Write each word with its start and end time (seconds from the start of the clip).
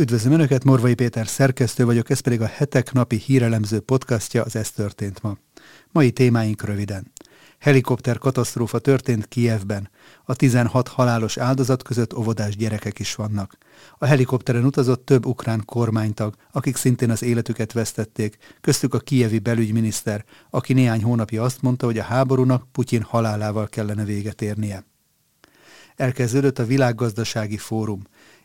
Üdvözlöm 0.00 0.32
Önöket, 0.32 0.64
Morvai 0.64 0.94
Péter 0.94 1.26
szerkesztő 1.26 1.84
vagyok, 1.84 2.10
ez 2.10 2.20
pedig 2.20 2.40
a 2.40 2.46
hetek 2.46 2.92
napi 2.92 3.16
hírelemző 3.16 3.80
podcastja, 3.80 4.42
az 4.42 4.56
Ez 4.56 4.70
történt 4.70 5.22
ma. 5.22 5.36
Mai 5.92 6.10
témáink 6.10 6.64
röviden. 6.64 7.12
Helikopter 7.58 8.18
katasztrófa 8.18 8.78
történt 8.78 9.26
Kijevben. 9.26 9.90
A 10.24 10.34
16 10.34 10.88
halálos 10.88 11.36
áldozat 11.36 11.82
között 11.82 12.16
óvodás 12.16 12.56
gyerekek 12.56 12.98
is 12.98 13.14
vannak. 13.14 13.56
A 13.98 14.06
helikopteren 14.06 14.64
utazott 14.64 15.04
több 15.04 15.26
ukrán 15.26 15.62
kormánytag, 15.64 16.34
akik 16.52 16.76
szintén 16.76 17.10
az 17.10 17.22
életüket 17.22 17.72
vesztették, 17.72 18.36
köztük 18.60 18.94
a 18.94 18.98
kijevi 18.98 19.38
belügyminiszter, 19.38 20.24
aki 20.50 20.72
néhány 20.72 21.02
hónapja 21.02 21.42
azt 21.42 21.62
mondta, 21.62 21.86
hogy 21.86 21.98
a 21.98 22.02
háborúnak 22.02 22.72
Putyin 22.72 23.02
halálával 23.02 23.68
kellene 23.68 24.04
véget 24.04 24.42
érnie. 24.42 24.84
Elkezdődött 25.96 26.58
a 26.58 26.66
világgazdasági 26.66 27.56
fórum. 27.56 28.02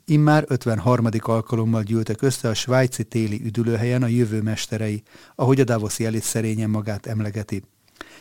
Immár 0.07 0.45
53. 0.47 1.07
alkalommal 1.19 1.83
gyűltek 1.83 2.21
össze 2.21 2.49
a 2.49 2.53
svájci 2.53 3.03
téli 3.03 3.41
üdülőhelyen 3.43 4.03
a 4.03 4.07
jövő 4.07 4.41
mesterei, 4.41 5.03
ahogy 5.35 5.59
a 5.59 5.63
Davoszi 5.63 6.05
elit 6.05 6.23
szerényen 6.23 6.69
magát 6.69 7.05
emlegeti. 7.05 7.63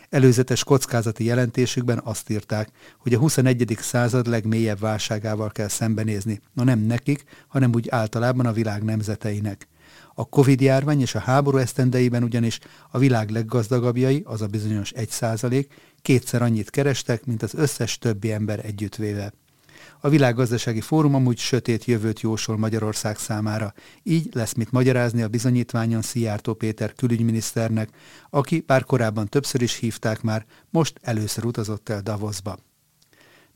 Előzetes 0.09 0.65
kockázati 0.65 1.25
jelentésükben 1.25 2.01
azt 2.05 2.31
írták, 2.31 2.69
hogy 2.99 3.15
a 3.15 3.19
21. 3.19 3.77
század 3.81 4.27
legmélyebb 4.27 4.79
válságával 4.79 5.51
kell 5.51 5.69
szembenézni, 5.69 6.41
na 6.53 6.65
nem 6.65 6.79
nekik, 6.79 7.25
hanem 7.49 7.75
úgy 7.75 7.89
általában 7.89 8.47
a 8.47 8.53
világ 8.53 8.83
nemzeteinek. 8.83 9.69
A 10.15 10.29
Covid-járvány 10.29 11.01
és 11.01 11.15
a 11.15 11.19
háború 11.19 11.57
esztendeiben 11.57 12.23
ugyanis 12.23 12.59
a 12.91 12.99
világ 12.99 13.31
leggazdagabbjai, 13.31 14.23
az 14.27 14.43
a 14.43 14.47
bizonyos 14.47 14.91
1 14.91 15.09
százalék, 15.09 15.75
kétszer 16.03 16.43
annyit 16.43 16.71
kerestek, 16.71 17.25
mint 17.25 17.43
az 17.43 17.55
összes 17.55 17.99
többi 17.99 18.33
ember 18.33 18.65
együttvéve. 18.65 19.33
A 20.05 20.09
világgazdasági 20.09 20.81
fórum 20.81 21.15
amúgy 21.15 21.39
sötét 21.39 21.85
jövőt 21.85 22.21
jósol 22.21 22.57
Magyarország 22.57 23.19
számára. 23.19 23.75
Így 24.03 24.29
lesz 24.33 24.53
mit 24.53 24.73
magyarázni 24.73 25.23
a 25.23 25.29
bizonyítványon 25.29 26.03
Szijjártó 26.03 26.55
Péter 26.55 26.93
külügyminiszternek, 26.93 27.89
aki 28.31 28.61
pár 28.61 28.85
korábban 28.85 29.29
többször 29.29 29.63
is 29.63 29.75
hívták 29.75 30.23
már, 30.23 30.47
most 30.71 30.99
először 31.03 31.45
utazott 31.45 31.89
el 31.89 32.01
Davosba. 32.01 32.59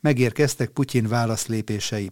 Megérkeztek 0.00 0.68
Putyin 0.68 1.08
válaszlépései. 1.08 2.10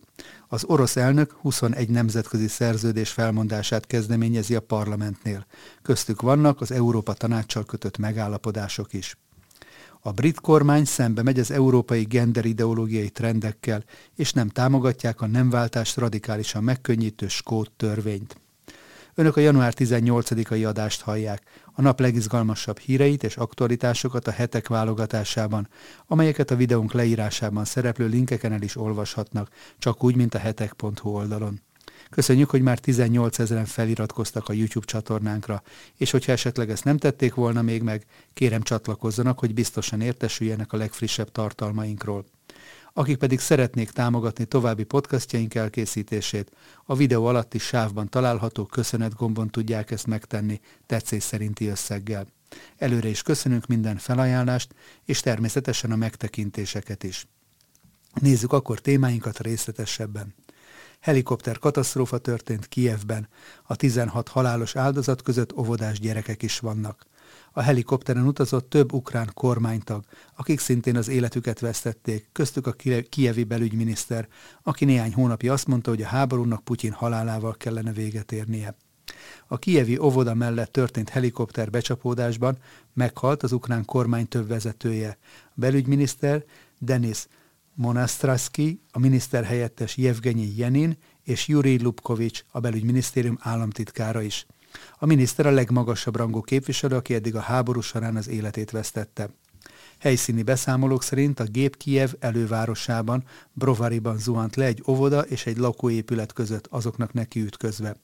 Az 0.48 0.64
orosz 0.64 0.96
elnök 0.96 1.32
21 1.32 1.88
nemzetközi 1.88 2.48
szerződés 2.48 3.10
felmondását 3.10 3.86
kezdeményezi 3.86 4.54
a 4.54 4.60
parlamentnél. 4.60 5.46
Köztük 5.82 6.22
vannak 6.22 6.60
az 6.60 6.70
Európa 6.70 7.12
tanácssal 7.12 7.64
kötött 7.64 7.98
megállapodások 7.98 8.92
is. 8.92 9.16
A 10.06 10.12
brit 10.12 10.40
kormány 10.40 10.84
szembe 10.84 11.22
megy 11.22 11.38
az 11.38 11.50
európai 11.50 12.02
genderideológiai 12.02 13.10
trendekkel, 13.10 13.84
és 14.14 14.32
nem 14.32 14.48
támogatják 14.48 15.20
a 15.20 15.26
nemváltást 15.26 15.96
radikálisan 15.96 16.64
megkönnyítő 16.64 17.28
skót 17.28 17.70
törvényt. 17.76 18.40
Önök 19.14 19.36
a 19.36 19.40
január 19.40 19.74
18-ai 19.76 20.66
adást 20.66 21.00
hallják, 21.00 21.42
a 21.72 21.82
nap 21.82 22.00
legizgalmasabb 22.00 22.78
híreit 22.78 23.22
és 23.22 23.36
aktualitásokat 23.36 24.26
a 24.26 24.30
hetek 24.30 24.68
válogatásában, 24.68 25.68
amelyeket 26.06 26.50
a 26.50 26.56
videónk 26.56 26.92
leírásában 26.92 27.64
szereplő 27.64 28.06
linkeken 28.06 28.52
el 28.52 28.62
is 28.62 28.76
olvashatnak, 28.76 29.48
csak 29.78 30.04
úgy, 30.04 30.16
mint 30.16 30.34
a 30.34 30.38
hetek.hu 30.38 31.10
oldalon. 31.10 31.60
Köszönjük, 32.10 32.50
hogy 32.50 32.62
már 32.62 32.78
18 32.78 33.38
ezeren 33.38 33.64
feliratkoztak 33.64 34.48
a 34.48 34.52
YouTube 34.52 34.86
csatornánkra, 34.86 35.62
és 35.96 36.10
hogyha 36.10 36.32
esetleg 36.32 36.70
ezt 36.70 36.84
nem 36.84 36.96
tették 36.98 37.34
volna 37.34 37.62
még 37.62 37.82
meg, 37.82 38.06
kérem 38.34 38.62
csatlakozzanak, 38.62 39.38
hogy 39.38 39.54
biztosan 39.54 40.00
értesüljenek 40.00 40.72
a 40.72 40.76
legfrissebb 40.76 41.32
tartalmainkról. 41.32 42.24
Akik 42.92 43.16
pedig 43.16 43.40
szeretnék 43.40 43.90
támogatni 43.90 44.44
további 44.44 44.84
podcastjaink 44.84 45.54
elkészítését, 45.54 46.50
a 46.84 46.94
videó 46.94 47.24
alatti 47.24 47.58
sávban 47.58 48.08
található 48.08 48.64
köszönet 48.64 49.14
gombon 49.14 49.50
tudják 49.50 49.90
ezt 49.90 50.06
megtenni 50.06 50.60
tetszés 50.86 51.22
szerinti 51.22 51.66
összeggel. 51.66 52.26
Előre 52.76 53.08
is 53.08 53.22
köszönünk 53.22 53.66
minden 53.66 53.96
felajánlást, 53.96 54.74
és 55.04 55.20
természetesen 55.20 55.90
a 55.90 55.96
megtekintéseket 55.96 57.04
is. 57.04 57.26
Nézzük 58.20 58.52
akkor 58.52 58.80
témáinkat 58.80 59.40
részletesebben. 59.40 60.34
Helikopter 61.06 61.58
katasztrófa 61.58 62.18
történt 62.18 62.66
Kijevben. 62.66 63.28
A 63.62 63.76
16 63.76 64.28
halálos 64.28 64.76
áldozat 64.76 65.22
között 65.22 65.56
óvodás 65.56 66.00
gyerekek 66.00 66.42
is 66.42 66.58
vannak. 66.58 67.06
A 67.52 67.60
helikopteren 67.60 68.26
utazott 68.26 68.70
több 68.70 68.92
ukrán 68.92 69.30
kormánytag, 69.34 70.04
akik 70.36 70.60
szintén 70.60 70.96
az 70.96 71.08
életüket 71.08 71.60
vesztették, 71.60 72.28
köztük 72.32 72.66
a 72.66 72.74
kijevi 73.08 73.44
belügyminiszter, 73.44 74.28
aki 74.62 74.84
néhány 74.84 75.14
hónapja 75.14 75.52
azt 75.52 75.66
mondta, 75.66 75.90
hogy 75.90 76.02
a 76.02 76.06
háborúnak 76.06 76.64
Putyin 76.64 76.92
halálával 76.92 77.54
kellene 77.56 77.92
véget 77.92 78.32
érnie. 78.32 78.76
A 79.46 79.58
kijevi 79.58 79.98
óvoda 79.98 80.34
mellett 80.34 80.72
történt 80.72 81.08
helikopter 81.08 81.70
becsapódásban 81.70 82.58
meghalt 82.92 83.42
az 83.42 83.52
ukrán 83.52 83.84
kormány 83.84 84.28
több 84.28 84.48
vezetője. 84.48 85.18
A 85.44 85.52
belügyminiszter 85.54 86.44
Denis 86.78 87.26
Monastraszki, 87.78 88.80
a 88.90 88.98
miniszter 88.98 89.44
helyettes 89.44 89.96
Jevgenyi 89.96 90.52
Jenin 90.56 90.96
és 91.22 91.48
Juri 91.48 91.82
Lubkovics, 91.82 92.42
a 92.50 92.60
belügyminisztérium 92.60 93.38
államtitkára 93.40 94.22
is. 94.22 94.46
A 94.98 95.06
miniszter 95.06 95.46
a 95.46 95.50
legmagasabb 95.50 96.16
rangú 96.16 96.40
képviselő, 96.40 96.96
aki 96.96 97.14
eddig 97.14 97.34
a 97.34 97.40
háború 97.40 97.80
során 97.80 98.16
az 98.16 98.28
életét 98.28 98.70
vesztette. 98.70 99.30
Helyszíni 99.98 100.42
beszámolók 100.42 101.02
szerint 101.02 101.40
a 101.40 101.44
gép 101.44 101.76
Kiev 101.76 102.12
elővárosában, 102.18 103.24
Brovariban 103.52 104.18
zuhant 104.18 104.56
le 104.56 104.64
egy 104.64 104.82
óvoda 104.86 105.20
és 105.20 105.46
egy 105.46 105.56
lakóépület 105.56 106.32
között, 106.32 106.66
azoknak 106.66 107.12
neki 107.12 107.40
ütközve. 107.40 107.96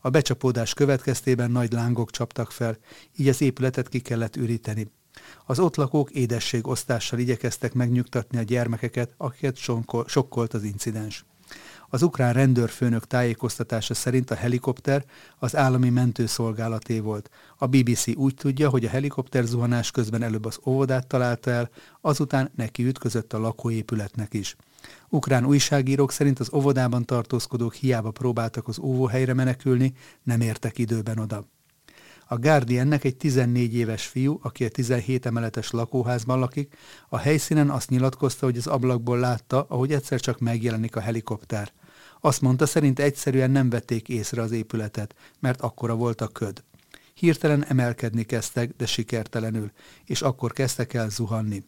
A 0.00 0.10
becsapódás 0.10 0.74
következtében 0.74 1.50
nagy 1.50 1.72
lángok 1.72 2.10
csaptak 2.10 2.50
fel, 2.50 2.78
így 3.16 3.28
az 3.28 3.40
épületet 3.40 3.88
ki 3.88 3.98
kellett 4.00 4.36
üríteni. 4.36 4.90
Az 5.46 5.58
ott 5.58 5.76
lakók 5.76 6.10
édességosztással 6.10 7.18
igyekeztek 7.18 7.72
megnyugtatni 7.72 8.38
a 8.38 8.42
gyermekeket, 8.42 9.14
akiket 9.16 9.56
sokkolt 10.06 10.54
az 10.54 10.62
incidens. 10.62 11.24
Az 11.92 12.02
ukrán 12.02 12.32
rendőrfőnök 12.32 13.06
tájékoztatása 13.06 13.94
szerint 13.94 14.30
a 14.30 14.34
helikopter 14.34 15.04
az 15.38 15.56
állami 15.56 15.88
mentőszolgálaté 15.88 16.98
volt. 16.98 17.30
A 17.56 17.66
BBC 17.66 18.16
úgy 18.16 18.34
tudja, 18.34 18.68
hogy 18.68 18.84
a 18.84 18.88
helikopter 18.88 19.44
zuhanás 19.44 19.90
közben 19.90 20.22
előbb 20.22 20.44
az 20.44 20.58
óvodát 20.64 21.06
találta 21.06 21.50
el, 21.50 21.70
azután 22.00 22.50
neki 22.56 22.84
ütközött 22.84 23.32
a 23.32 23.38
lakóépületnek 23.38 24.34
is. 24.34 24.56
Ukrán 25.08 25.46
újságírók 25.46 26.12
szerint 26.12 26.38
az 26.38 26.52
óvodában 26.52 27.04
tartózkodók 27.04 27.74
hiába 27.74 28.10
próbáltak 28.10 28.68
az 28.68 28.78
óvóhelyre 28.78 29.34
menekülni, 29.34 29.92
nem 30.22 30.40
értek 30.40 30.78
időben 30.78 31.18
oda. 31.18 31.44
A 32.32 32.38
Guardiannek 32.38 33.04
egy 33.04 33.16
14 33.16 33.74
éves 33.74 34.06
fiú, 34.06 34.38
aki 34.42 34.64
a 34.64 34.68
17 34.68 35.26
emeletes 35.26 35.70
lakóházban 35.70 36.38
lakik, 36.38 36.76
a 37.08 37.18
helyszínen 37.18 37.70
azt 37.70 37.90
nyilatkozta, 37.90 38.46
hogy 38.46 38.56
az 38.56 38.66
ablakból 38.66 39.18
látta, 39.18 39.66
ahogy 39.68 39.92
egyszer 39.92 40.20
csak 40.20 40.38
megjelenik 40.38 40.96
a 40.96 41.00
helikopter. 41.00 41.72
Azt 42.20 42.40
mondta, 42.40 42.66
szerint 42.66 42.98
egyszerűen 42.98 43.50
nem 43.50 43.70
vették 43.70 44.08
észre 44.08 44.42
az 44.42 44.52
épületet, 44.52 45.14
mert 45.38 45.60
akkora 45.60 45.94
volt 45.94 46.20
a 46.20 46.28
köd. 46.28 46.64
Hirtelen 47.14 47.64
emelkedni 47.64 48.22
kezdtek, 48.22 48.74
de 48.76 48.86
sikertelenül, 48.86 49.70
és 50.04 50.22
akkor 50.22 50.52
kezdtek 50.52 50.94
el 50.94 51.08
zuhanni. 51.08 51.64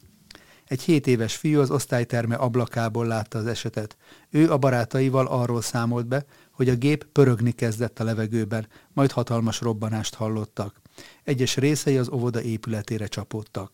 Egy 0.73 0.83
hét 0.83 1.07
éves 1.07 1.37
fiú 1.37 1.61
az 1.61 1.71
osztályterme 1.71 2.35
ablakából 2.35 3.07
látta 3.07 3.39
az 3.39 3.47
esetet. 3.47 3.97
Ő 4.31 4.51
a 4.51 4.59
barátaival 4.59 5.27
arról 5.27 5.63
számolt 5.63 6.07
be, 6.07 6.25
hogy 6.51 6.69
a 6.69 6.75
gép 6.75 7.05
pörögni 7.05 7.51
kezdett 7.51 7.99
a 7.99 8.05
levegőben, 8.05 8.67
majd 8.93 9.11
hatalmas 9.11 9.61
robbanást 9.61 10.15
hallottak. 10.15 10.81
Egyes 11.25 11.57
részei 11.57 11.97
az 11.97 12.11
óvoda 12.11 12.43
épületére 12.43 13.07
csapódtak. 13.07 13.73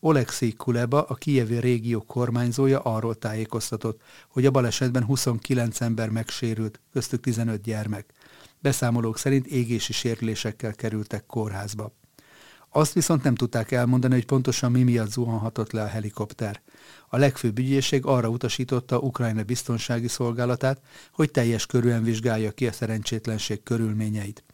Oleksij 0.00 0.52
Kuleba, 0.52 1.02
a 1.02 1.14
kijevi 1.14 1.60
régió 1.60 2.00
kormányzója 2.00 2.80
arról 2.80 3.14
tájékoztatott, 3.14 4.00
hogy 4.28 4.46
a 4.46 4.50
balesetben 4.50 5.04
29 5.04 5.80
ember 5.80 6.08
megsérült, 6.08 6.80
köztük 6.92 7.20
15 7.20 7.62
gyermek. 7.62 8.12
Beszámolók 8.60 9.18
szerint 9.18 9.46
égési 9.46 9.92
sérülésekkel 9.92 10.74
kerültek 10.74 11.26
kórházba. 11.26 11.92
Azt 12.70 12.92
viszont 12.92 13.22
nem 13.22 13.34
tudták 13.34 13.70
elmondani, 13.70 14.14
hogy 14.14 14.26
pontosan 14.26 14.70
mi 14.70 14.82
miatt 14.82 15.10
zuhanhatott 15.10 15.72
le 15.72 15.82
a 15.82 15.86
helikopter. 15.86 16.60
A 17.08 17.16
legfőbb 17.16 17.58
ügyészség 17.58 18.06
arra 18.06 18.28
utasította 18.28 18.98
Ukrajna 18.98 19.42
biztonsági 19.42 20.08
szolgálatát, 20.08 20.80
hogy 21.12 21.30
teljes 21.30 21.66
körűen 21.66 22.02
vizsgálja 22.02 22.50
ki 22.50 22.66
a 22.66 22.72
szerencsétlenség 22.72 23.62
körülményeit. 23.62 24.44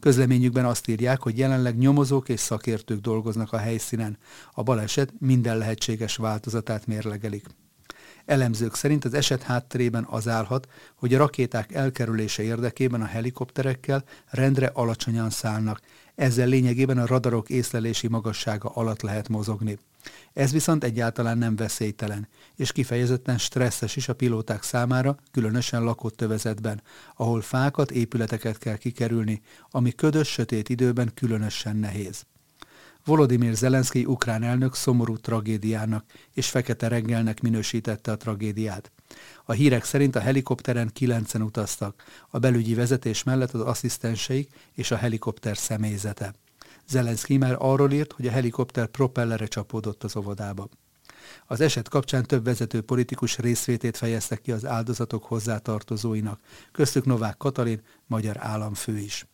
Közleményükben 0.00 0.64
azt 0.64 0.88
írják, 0.88 1.20
hogy 1.22 1.38
jelenleg 1.38 1.78
nyomozók 1.78 2.28
és 2.28 2.40
szakértők 2.40 3.00
dolgoznak 3.00 3.52
a 3.52 3.58
helyszínen. 3.58 4.18
A 4.52 4.62
baleset 4.62 5.12
minden 5.18 5.58
lehetséges 5.58 6.16
változatát 6.16 6.86
mérlegelik. 6.86 7.46
Elemzők 8.24 8.74
szerint 8.74 9.04
az 9.04 9.14
eset 9.14 9.42
hátterében 9.42 10.06
az 10.10 10.28
állhat, 10.28 10.68
hogy 10.94 11.14
a 11.14 11.18
rakéták 11.18 11.72
elkerülése 11.72 12.42
érdekében 12.42 13.02
a 13.02 13.06
helikopterekkel 13.06 14.04
rendre 14.26 14.66
alacsonyan 14.66 15.30
szállnak, 15.30 15.80
ezzel 16.14 16.46
lényegében 16.46 16.98
a 16.98 17.06
radarok 17.06 17.50
észlelési 17.50 18.08
magassága 18.08 18.68
alatt 18.68 19.02
lehet 19.02 19.28
mozogni. 19.28 19.78
Ez 20.32 20.52
viszont 20.52 20.84
egyáltalán 20.84 21.38
nem 21.38 21.56
veszélytelen, 21.56 22.28
és 22.56 22.72
kifejezetten 22.72 23.38
stresszes 23.38 23.96
is 23.96 24.08
a 24.08 24.14
pilóták 24.14 24.62
számára, 24.62 25.16
különösen 25.30 25.82
lakott 25.84 26.20
övezetben, 26.20 26.82
ahol 27.16 27.40
fákat, 27.40 27.90
épületeket 27.90 28.58
kell 28.58 28.76
kikerülni, 28.76 29.42
ami 29.70 29.92
ködös, 29.92 30.28
sötét 30.28 30.68
időben 30.68 31.10
különösen 31.14 31.76
nehéz. 31.76 32.24
Volodymyr 33.04 33.54
Zelenszky 33.54 34.04
ukrán 34.04 34.42
elnök 34.42 34.74
szomorú 34.74 35.16
tragédiának 35.16 36.04
és 36.32 36.50
fekete 36.50 36.88
reggelnek 36.88 37.40
minősítette 37.40 38.12
a 38.12 38.16
tragédiát. 38.16 38.92
A 39.44 39.52
hírek 39.52 39.84
szerint 39.84 40.16
a 40.16 40.20
helikopteren 40.20 40.90
kilencen 40.92 41.42
utaztak, 41.42 42.02
a 42.28 42.38
belügyi 42.38 42.74
vezetés 42.74 43.22
mellett 43.22 43.52
az 43.52 43.60
asszisztenseik 43.60 44.50
és 44.74 44.90
a 44.90 44.96
helikopter 44.96 45.56
személyzete. 45.56 46.34
Zelenszky 46.88 47.36
már 47.36 47.56
arról 47.58 47.92
írt, 47.92 48.12
hogy 48.12 48.26
a 48.26 48.30
helikopter 48.30 48.86
propellere 48.86 49.46
csapódott 49.46 50.04
az 50.04 50.16
óvodába. 50.16 50.68
Az 51.46 51.60
eset 51.60 51.88
kapcsán 51.88 52.22
több 52.22 52.44
vezető 52.44 52.80
politikus 52.80 53.38
részvétét 53.38 53.96
fejeztek 53.96 54.40
ki 54.40 54.52
az 54.52 54.64
áldozatok 54.64 55.24
hozzátartozóinak, 55.24 56.40
köztük 56.72 57.04
Novák 57.04 57.36
Katalin, 57.36 57.82
magyar 58.06 58.36
államfő 58.38 58.98
is. 58.98 59.26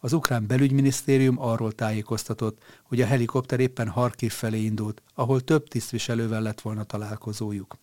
Az 0.00 0.12
ukrán 0.12 0.46
belügyminisztérium 0.46 1.40
arról 1.40 1.72
tájékoztatott, 1.72 2.62
hogy 2.82 3.00
a 3.00 3.06
helikopter 3.06 3.60
éppen 3.60 3.88
Harkiv 3.88 4.32
felé 4.32 4.60
indult, 4.60 5.02
ahol 5.14 5.40
több 5.40 5.68
tisztviselővel 5.68 6.42
lett 6.42 6.60
volna 6.60 6.84
találkozójuk. 6.84 7.76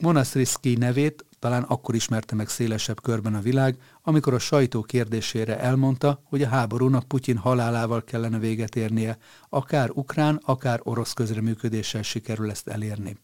Monasztriszki 0.00 0.74
nevét 0.74 1.24
talán 1.38 1.62
akkor 1.62 1.94
ismerte 1.94 2.34
meg 2.34 2.48
szélesebb 2.48 3.02
körben 3.02 3.34
a 3.34 3.40
világ, 3.40 3.76
amikor 4.02 4.34
a 4.34 4.38
sajtó 4.38 4.82
kérdésére 4.82 5.58
elmondta, 5.58 6.22
hogy 6.24 6.42
a 6.42 6.48
háborúnak 6.48 7.08
Putyin 7.08 7.36
halálával 7.36 8.04
kellene 8.04 8.38
véget 8.38 8.76
érnie, 8.76 9.18
akár 9.48 9.90
ukrán, 9.92 10.40
akár 10.44 10.80
orosz 10.82 11.12
közreműködéssel 11.12 12.02
sikerül 12.02 12.50
ezt 12.50 12.68
elérni. 12.68 13.16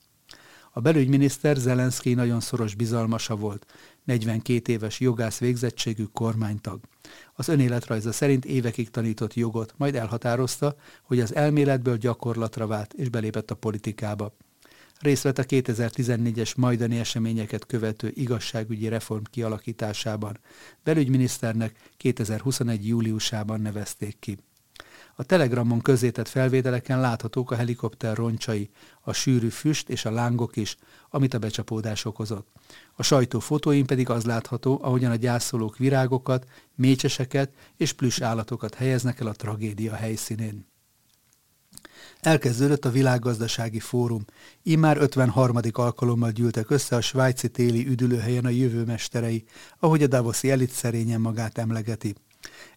A 0.76 0.80
belügyminiszter 0.80 1.56
Zelenszky 1.56 2.14
nagyon 2.14 2.40
szoros 2.40 2.74
bizalmasa 2.74 3.36
volt, 3.36 3.66
42 4.04 4.72
éves 4.72 5.00
jogász 5.00 5.38
végzettségű 5.38 6.04
kormánytag. 6.04 6.80
Az 7.34 7.48
önéletrajza 7.48 8.12
szerint 8.12 8.44
évekig 8.44 8.90
tanított 8.90 9.34
jogot, 9.34 9.74
majd 9.76 9.94
elhatározta, 9.94 10.74
hogy 11.02 11.20
az 11.20 11.34
elméletből 11.34 11.96
gyakorlatra 11.96 12.66
vált 12.66 12.92
és 12.92 13.08
belépett 13.08 13.50
a 13.50 13.54
politikába. 13.54 14.34
Részt 15.04 15.22
vett 15.22 15.38
a 15.38 15.44
2014-es 15.44 16.56
majdani 16.56 16.98
eseményeket 16.98 17.66
követő 17.66 18.12
igazságügyi 18.14 18.88
reform 18.88 19.22
kialakításában. 19.30 20.38
Belügyminiszternek 20.84 21.76
2021. 21.96 22.88
júliusában 22.88 23.60
nevezték 23.60 24.18
ki. 24.18 24.38
A 25.16 25.24
telegramon 25.24 25.80
közzétett 25.80 26.28
felvételeken 26.28 27.00
láthatók 27.00 27.50
a 27.50 27.54
helikopter 27.54 28.16
roncsai, 28.16 28.70
a 29.00 29.12
sűrű 29.12 29.48
füst 29.48 29.88
és 29.88 30.04
a 30.04 30.10
lángok 30.10 30.56
is, 30.56 30.76
amit 31.10 31.34
a 31.34 31.38
becsapódás 31.38 32.04
okozott. 32.04 32.48
A 32.94 33.02
sajtó 33.02 33.38
fotóin 33.38 33.86
pedig 33.86 34.10
az 34.10 34.24
látható, 34.24 34.78
ahogyan 34.82 35.10
a 35.10 35.16
gyászolók 35.16 35.76
virágokat, 35.76 36.46
mécseseket 36.74 37.50
és 37.76 37.92
plüss 37.92 38.20
állatokat 38.20 38.74
helyeznek 38.74 39.20
el 39.20 39.26
a 39.26 39.32
tragédia 39.32 39.94
helyszínén. 39.94 40.73
Elkezdődött 42.24 42.84
a 42.84 42.90
világgazdasági 42.90 43.80
fórum. 43.80 44.24
Immár 44.62 44.96
53. 44.96 45.58
alkalommal 45.72 46.30
gyűltek 46.30 46.70
össze 46.70 46.96
a 46.96 47.00
svájci 47.00 47.48
téli 47.48 47.86
üdülőhelyen 47.86 48.44
a 48.44 48.48
jövő 48.48 48.84
mesterei, 48.84 49.44
ahogy 49.78 50.02
a 50.02 50.06
Davoszi 50.06 50.50
elit 50.50 50.70
szerényen 50.70 51.20
magát 51.20 51.58
emlegeti. 51.58 52.14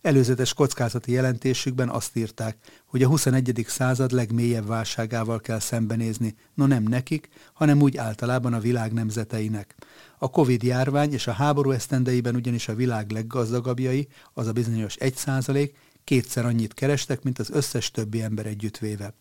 Előzetes 0.02 0.54
kockázati 0.54 1.12
jelentésükben 1.12 1.90
azt 1.90 2.16
írták, 2.16 2.58
hogy 2.86 3.04
a 3.04 3.08
21. 3.08 3.66
század 3.68 4.12
legmélyebb 4.12 4.68
válságával 4.68 5.40
kell 5.40 5.60
szembenézni, 5.60 6.36
no 6.54 6.66
nem 6.66 6.84
nekik, 6.84 7.30
hanem 7.54 7.82
úgy 7.82 7.98
általában 7.98 8.54
a 8.54 8.60
világ 8.60 8.94
nemzeteinek. 8.94 9.76
A 10.18 10.30
Covid-járvány 10.30 11.14
és 11.14 11.28
a 11.28 11.32
háború 11.32 11.72
esztendeiben 11.72 12.36
ugyanis 12.36 12.68
a 12.68 12.76
világ 12.76 13.12
leggazdagabbjai, 13.12 14.08
az 14.34 14.48
a 14.48 14.52
bizonyos 14.52 14.96
1 14.96 15.16
százalék, 15.16 15.76
kétszer 16.08 16.46
annyit 16.46 16.74
kerestek, 16.74 17.24
mint 17.24 17.40
az 17.40 17.50
összes 17.50 17.92
többi 17.92 18.22
ember 18.22 18.46
együttvéve. 18.46 19.14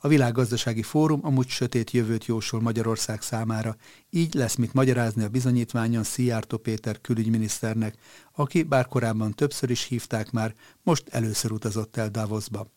A 0.00 0.08
világgazdasági 0.08 0.82
fórum 0.82 1.20
amúgy 1.22 1.48
sötét 1.48 1.90
jövőt 1.90 2.26
jósol 2.26 2.60
Magyarország 2.60 3.22
számára, 3.22 3.76
így 4.10 4.34
lesz 4.34 4.54
mit 4.54 4.72
magyarázni 4.72 5.24
a 5.24 5.28
bizonyítványon 5.28 6.02
Szijjártó 6.02 6.56
Péter 6.56 7.00
külügyminiszternek, 7.00 7.94
aki 8.32 8.62
bár 8.62 8.86
korábban 8.86 9.34
többször 9.34 9.70
is 9.70 9.82
hívták 9.82 10.30
már, 10.30 10.54
most 10.82 11.08
először 11.08 11.52
utazott 11.52 11.96
el 11.96 12.08
Davosba. 12.08 12.70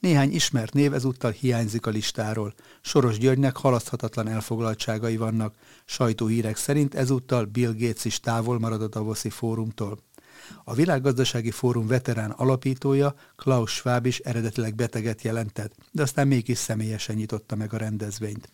Néhány 0.00 0.32
ismert 0.32 0.72
név 0.72 0.94
ezúttal 0.94 1.30
hiányzik 1.30 1.86
a 1.86 1.90
listáról. 1.90 2.54
Soros 2.80 3.18
Györgynek 3.18 3.56
halaszthatatlan 3.56 4.28
elfoglaltságai 4.28 5.16
vannak. 5.16 5.54
Sajtóhírek 5.84 6.56
szerint 6.56 6.94
ezúttal 6.94 7.44
Bill 7.44 7.72
Gates 7.72 8.04
is 8.04 8.20
távol 8.20 8.58
marad 8.58 8.82
a 8.82 8.88
Davoszi 8.88 9.30
fórumtól. 9.30 10.06
A 10.64 10.74
Világgazdasági 10.74 11.50
Fórum 11.50 11.86
veterán 11.86 12.30
alapítója 12.30 13.14
Klaus 13.36 13.70
Schwab 13.70 14.06
is 14.06 14.18
eredetileg 14.18 14.74
beteget 14.74 15.22
jelentett, 15.22 15.74
de 15.92 16.02
aztán 16.02 16.26
mégis 16.26 16.58
személyesen 16.58 17.16
nyitotta 17.16 17.56
meg 17.56 17.72
a 17.72 17.76
rendezvényt. 17.76 18.52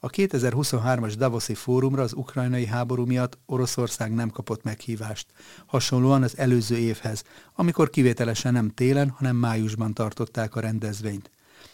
A 0.00 0.10
2023-as 0.10 1.14
Davoszi 1.16 1.54
fórumra 1.54 2.02
az 2.02 2.12
ukrajnai 2.12 2.66
háború 2.66 3.04
miatt 3.04 3.38
Oroszország 3.46 4.14
nem 4.14 4.30
kapott 4.30 4.62
meghívást, 4.62 5.26
hasonlóan 5.66 6.22
az 6.22 6.38
előző 6.38 6.76
évhez, 6.76 7.24
amikor 7.54 7.90
kivételesen 7.90 8.52
nem 8.52 8.70
télen, 8.70 9.08
hanem 9.08 9.36
májusban 9.36 9.94
tartották 9.94 10.54
a 10.54 10.60
rendezvényt. 10.60 11.30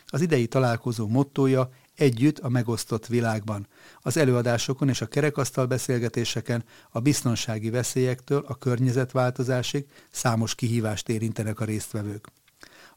Az 0.06 0.20
idei 0.20 0.46
találkozó 0.46 1.08
mottója 1.08 1.70
együtt 2.00 2.38
a 2.38 2.49
megosztott 2.49 3.06
világban. 3.06 3.67
Az 4.00 4.17
előadásokon 4.17 4.88
és 4.88 5.00
a 5.00 5.06
kerekasztal 5.06 5.67
beszélgetéseken 5.67 6.64
a 6.91 7.00
biztonsági 7.00 7.70
veszélyektől 7.70 8.44
a 8.47 8.55
környezetváltozásig 8.55 9.87
számos 10.11 10.55
kihívást 10.55 11.08
érintenek 11.08 11.61
a 11.61 11.64
résztvevők. 11.64 12.29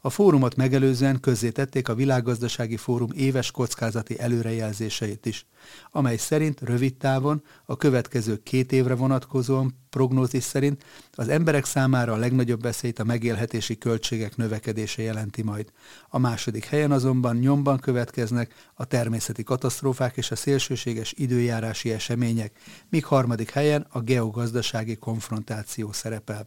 A 0.06 0.10
fórumot 0.10 0.56
megelőzően 0.56 1.20
közzétették 1.20 1.90
a 1.90 1.96
Világgazdasági 1.96 2.78
Fórum 2.78 3.10
éves 3.14 3.52
kockázati 3.52 4.20
előrejelzéseit 4.20 5.26
is, 5.26 5.46
amely 5.92 6.18
szerint 6.18 6.62
rövid 6.62 6.98
távon 6.98 7.44
a 7.66 7.78
következő 7.78 8.38
két 8.44 8.72
évre 8.72 8.96
vonatkozóan 8.96 9.80
prognózis 9.90 10.44
szerint 10.44 10.84
az 11.12 11.28
emberek 11.28 11.66
számára 11.66 12.14
a 12.14 12.18
legnagyobb 12.18 12.62
veszélyt 12.62 13.00
a 13.00 13.04
megélhetési 13.04 13.78
költségek 13.78 14.36
növekedése 14.36 15.02
jelenti 15.02 15.44
majd. 15.44 15.72
A 16.10 16.18
második 16.18 16.66
helyen 16.66 16.92
azonban 16.92 17.36
nyomban 17.36 17.80
következnek 17.80 18.54
a 18.74 18.86
természeti 18.86 19.44
katasztrófák 19.44 20.18
és 20.18 20.32
a 20.32 20.36
szélsőséges 20.36 21.14
időjárási 21.18 21.92
események, 21.92 22.60
míg 22.90 23.06
harmadik 23.06 23.50
helyen 23.50 23.88
a 23.90 24.02
geogazdasági 24.02 24.96
konfrontáció 24.96 25.92
szerepel. 25.92 26.46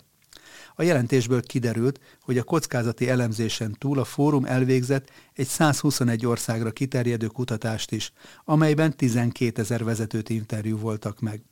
A 0.79 0.83
jelentésből 0.83 1.43
kiderült, 1.43 2.01
hogy 2.21 2.39
a 2.39 2.43
kockázati 2.43 3.09
elemzésen 3.09 3.77
túl 3.79 3.99
a 3.99 4.05
fórum 4.05 4.45
elvégzett 4.45 5.11
egy 5.33 5.47
121 5.47 6.27
országra 6.27 6.71
kiterjedő 6.71 7.27
kutatást 7.27 7.93
is, 7.93 8.13
amelyben 8.45 8.97
12 8.97 9.61
ezer 9.61 9.85
vezetőt 9.85 10.29
interjú 10.29 10.79
voltak 10.79 11.21
meg. 11.21 11.43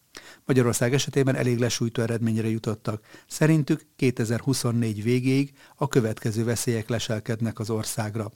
Magyarország 0.44 0.94
esetében 0.94 1.34
elég 1.34 1.58
lesújtó 1.58 2.02
eredményre 2.02 2.48
jutottak. 2.48 3.04
Szerintük 3.26 3.86
2024 3.96 5.02
végéig 5.02 5.52
a 5.76 5.88
következő 5.88 6.44
veszélyek 6.44 6.88
leselkednek 6.88 7.58
az 7.58 7.70
országra. 7.70 8.30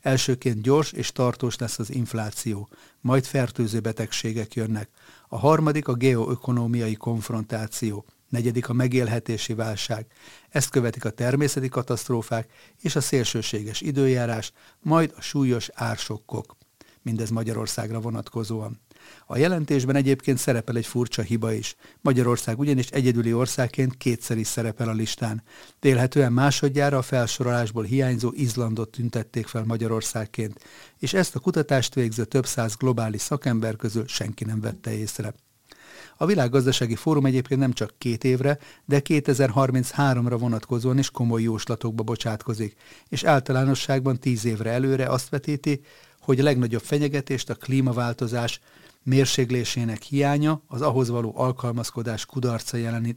Elsőként 0.00 0.62
gyors 0.62 0.92
és 0.92 1.12
tartós 1.12 1.56
lesz 1.56 1.78
az 1.78 1.94
infláció, 1.94 2.68
majd 3.00 3.24
fertőző 3.24 3.80
betegségek 3.80 4.54
jönnek. 4.54 4.88
A 5.28 5.38
harmadik 5.38 5.88
a 5.88 5.94
geoökonómiai 5.94 6.94
konfrontáció 6.94 8.04
negyedik 8.28 8.68
a 8.68 8.72
megélhetési 8.72 9.54
válság, 9.54 10.06
ezt 10.48 10.70
követik 10.70 11.04
a 11.04 11.10
természeti 11.10 11.68
katasztrófák 11.68 12.50
és 12.80 12.96
a 12.96 13.00
szélsőséges 13.00 13.80
időjárás, 13.80 14.52
majd 14.80 15.12
a 15.16 15.20
súlyos 15.20 15.70
ársokkok. 15.74 16.56
Mindez 17.02 17.30
Magyarországra 17.30 18.00
vonatkozóan. 18.00 18.80
A 19.26 19.36
jelentésben 19.36 19.96
egyébként 19.96 20.38
szerepel 20.38 20.76
egy 20.76 20.86
furcsa 20.86 21.22
hiba 21.22 21.52
is. 21.52 21.76
Magyarország 22.00 22.58
ugyanis 22.58 22.88
egyedüli 22.88 23.32
országként 23.32 23.96
kétszer 23.96 24.38
is 24.38 24.46
szerepel 24.46 24.88
a 24.88 24.92
listán. 24.92 25.42
Délhetően 25.80 26.32
másodjára 26.32 26.98
a 26.98 27.02
felsorolásból 27.02 27.84
hiányzó 27.84 28.30
Izlandot 28.34 28.90
tüntették 28.90 29.46
fel 29.46 29.64
Magyarországként, 29.64 30.64
és 30.98 31.12
ezt 31.14 31.34
a 31.34 31.40
kutatást 31.40 31.94
végző 31.94 32.24
több 32.24 32.46
száz 32.46 32.76
globális 32.76 33.20
szakember 33.20 33.76
közül 33.76 34.06
senki 34.06 34.44
nem 34.44 34.60
vette 34.60 34.92
észre. 34.92 35.34
A 36.16 36.26
világgazdasági 36.26 36.94
fórum 36.94 37.26
egyébként 37.26 37.60
nem 37.60 37.72
csak 37.72 37.94
két 37.98 38.24
évre, 38.24 38.58
de 38.84 39.00
2033-ra 39.04 40.36
vonatkozóan 40.38 40.98
is 40.98 41.10
komoly 41.10 41.42
jóslatokba 41.42 42.02
bocsátkozik, 42.02 42.76
és 43.08 43.24
általánosságban 43.24 44.18
tíz 44.18 44.44
évre 44.44 44.70
előre 44.70 45.06
azt 45.06 45.28
vetíti, 45.28 45.80
hogy 46.20 46.40
a 46.40 46.42
legnagyobb 46.42 46.82
fenyegetést 46.82 47.50
a 47.50 47.54
klímaváltozás 47.54 48.60
mérséglésének 49.02 50.02
hiánya, 50.02 50.62
az 50.66 50.82
ahhoz 50.82 51.08
való 51.08 51.32
alkalmazkodás 51.36 52.26
kudarca 52.26 52.76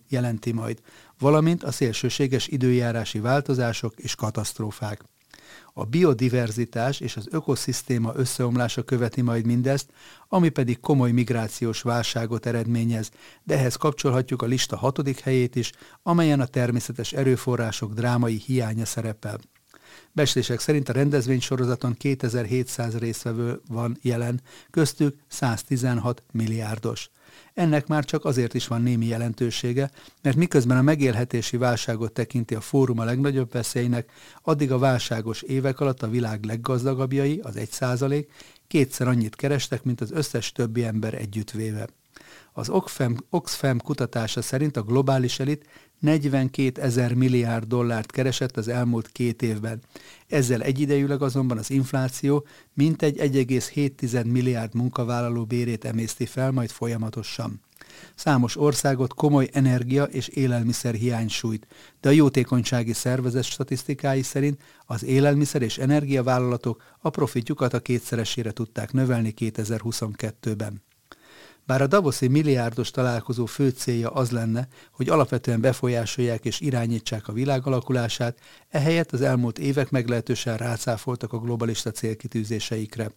jelenti 0.10 0.52
majd, 0.52 0.80
valamint 1.20 1.64
a 1.64 1.72
szélsőséges 1.72 2.48
időjárási 2.48 3.20
változások 3.20 3.94
és 3.98 4.16
katasztrófák. 4.16 5.04
A 5.80 5.86
biodiverzitás 5.86 7.00
és 7.00 7.18
az 7.18 7.28
ökoszisztéma 7.32 8.12
összeomlása 8.16 8.84
követi 8.84 9.22
majd 9.22 9.46
mindezt, 9.46 9.90
ami 10.28 10.50
pedig 10.50 10.80
komoly 10.80 11.12
migrációs 11.12 11.82
válságot 11.82 12.46
eredményez, 12.46 13.10
de 13.44 13.58
ehhez 13.58 13.76
kapcsolhatjuk 13.76 14.42
a 14.42 14.46
lista 14.46 14.78
hatodik 14.78 15.20
helyét 15.20 15.56
is, 15.56 15.72
amelyen 16.04 16.40
a 16.40 16.46
természetes 16.46 17.14
erőforrások 17.14 17.94
drámai 17.94 18.42
hiánya 18.46 18.86
szerepel. 18.86 19.40
Beslések 20.12 20.60
szerint 20.60 20.90
a 20.90 20.94
rendezvénysorozaton 20.94 21.94
2700 21.98 22.98
résztvevő 22.98 23.62
van 23.68 23.98
jelen, 24.02 24.42
köztük 24.72 25.16
116 25.28 26.24
milliárdos. 26.32 27.10
Ennek 27.54 27.88
már 27.88 28.06
csak 28.06 28.26
azért 28.26 28.54
is 28.54 28.68
van 28.68 28.82
némi 28.82 29.06
jelentősége, 29.06 29.92
mert 30.22 30.36
miközben 30.36 30.78
a 30.78 30.82
megélhetési 30.82 31.58
válságot 31.58 32.12
tekinti 32.12 32.56
a 32.56 32.62
fórum 32.62 33.00
a 33.00 33.04
legnagyobb 33.04 33.52
veszélynek, 33.52 34.12
addig 34.42 34.72
a 34.72 34.78
válságos 34.78 35.42
évek 35.42 35.80
alatt 35.80 36.04
a 36.04 36.10
világ 36.10 36.44
leggazdagabbjai, 36.44 37.40
az 37.44 37.56
egy 37.56 37.72
százalék, 37.72 38.32
kétszer 38.68 39.08
annyit 39.08 39.36
kerestek, 39.36 39.84
mint 39.84 40.02
az 40.02 40.12
összes 40.12 40.52
többi 40.52 40.84
ember 40.84 41.14
együttvéve. 41.14 41.88
Az 42.54 42.70
Oxfam, 42.70 43.16
Oxfam 43.30 43.80
kutatása 43.80 44.42
szerint 44.42 44.78
a 44.78 44.84
globális 44.84 45.40
elit 45.40 45.66
42 46.00 46.82
ezer 46.82 47.14
milliárd 47.14 47.68
dollárt 47.68 48.12
keresett 48.12 48.58
az 48.58 48.68
elmúlt 48.68 49.08
két 49.12 49.42
évben. 49.42 49.82
Ezzel 50.28 50.62
egyidejűleg 50.62 51.22
azonban 51.22 51.58
az 51.58 51.70
infláció 51.70 52.46
mintegy 52.74 53.18
1,7 53.18 54.26
milliárd 54.26 54.74
munkavállaló 54.74 55.46
bérét 55.46 55.86
emészti 55.86 56.26
fel 56.26 56.52
majd 56.52 56.70
folyamatosan. 56.70 57.62
Számos 58.16 58.58
országot 58.58 59.14
komoly 59.14 59.50
energia 59.52 60.04
és 60.04 60.28
élelmiszer 60.28 60.94
hiány 60.94 61.30
sújt, 61.30 61.68
de 62.02 62.10
a 62.10 62.12
jótékonysági 62.12 62.94
szervezet 62.94 63.44
statisztikái 63.44 64.22
szerint 64.22 64.62
az 64.86 65.04
élelmiszer 65.04 65.62
és 65.62 65.78
energiavállalatok 65.78 66.84
a 67.00 67.10
profitjukat 67.10 67.74
a 67.74 67.80
kétszeresére 67.80 68.52
tudták 68.52 68.92
növelni 68.92 69.34
2022-ben. 69.38 70.82
Bár 71.70 71.82
a 71.82 71.88
Davoszi 71.88 72.28
milliárdos 72.28 72.92
találkozó 72.92 73.46
fő 73.46 73.70
célja 73.70 74.10
az 74.10 74.32
lenne, 74.32 74.68
hogy 74.92 75.10
alapvetően 75.10 75.62
befolyásolják 75.62 76.46
és 76.46 76.60
irányítsák 76.60 77.28
a 77.28 77.34
világ 77.34 77.68
alakulását, 77.68 78.40
ehelyett 78.70 79.12
az 79.12 79.22
elmúlt 79.22 79.60
évek 79.60 79.90
meglehetősen 79.90 80.58
rácáfoltak 80.58 81.34
a 81.34 81.40
globalista 81.40 81.92
célkitűzéseikre. 81.92 83.12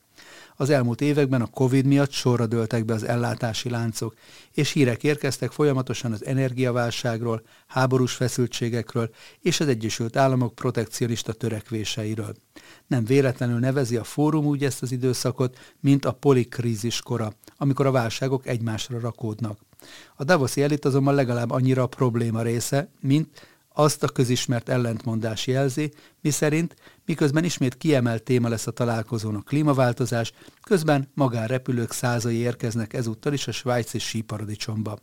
Az 0.57 0.71
elmúlt 0.71 1.01
években 1.01 1.43
a 1.43 1.47
Covid 1.47 1.87
miatt 1.87 2.11
sorra 2.11 2.47
dőltek 2.47 2.85
be 2.85 2.95
az 2.95 3.03
ellátási 3.03 3.71
láncok, 3.71 4.15
és 4.53 4.71
hírek 4.71 5.03
érkeztek 5.03 5.51
folyamatosan 5.51 6.13
az 6.13 6.25
energiaválságról, 6.25 7.43
háborús 7.67 8.13
feszültségekről 8.13 9.11
és 9.41 9.61
az 9.61 9.69
Egyesült 9.69 10.17
Államok 10.17 10.55
protekcionista 10.55 11.33
törekvéseiről. 11.33 12.35
Nem 12.87 13.05
véletlenül 13.05 13.59
nevezi 13.59 13.97
a 13.97 14.05
fórum 14.05 14.45
úgy 14.45 14.65
ezt 14.65 14.83
az 14.83 14.93
időszakot, 14.93 15.59
mint 15.81 16.05
a 16.05 16.13
polikrízis 16.13 17.01
kora, 17.01 17.33
amikor 17.57 17.87
a 17.87 17.91
válságok 17.91 18.47
egymásra 18.47 19.01
rakódnak. 19.01 19.59
A 20.17 20.25
Davoszi 20.25 20.63
elit 20.63 20.85
azonban 20.85 21.15
legalább 21.15 21.51
annyira 21.51 21.83
a 21.83 21.87
probléma 21.87 22.43
része, 22.43 22.89
mint 23.01 23.52
azt 23.75 24.03
a 24.03 24.09
közismert 24.09 24.69
ellentmondás 24.69 25.47
jelzi, 25.47 25.93
miszerint 26.21 26.75
miközben 27.05 27.45
ismét 27.45 27.77
kiemelt 27.77 28.23
téma 28.23 28.49
lesz 28.49 28.67
a 28.67 28.71
találkozón 28.71 29.35
a 29.35 29.43
klímaváltozás, 29.43 30.33
közben 30.63 31.11
magánrepülők 31.15 31.93
százai 31.93 32.37
érkeznek 32.37 32.93
ezúttal 32.93 33.33
is 33.33 33.49
a 33.49 33.53
svájci 33.53 33.99
síparadicsomba. 33.99 34.99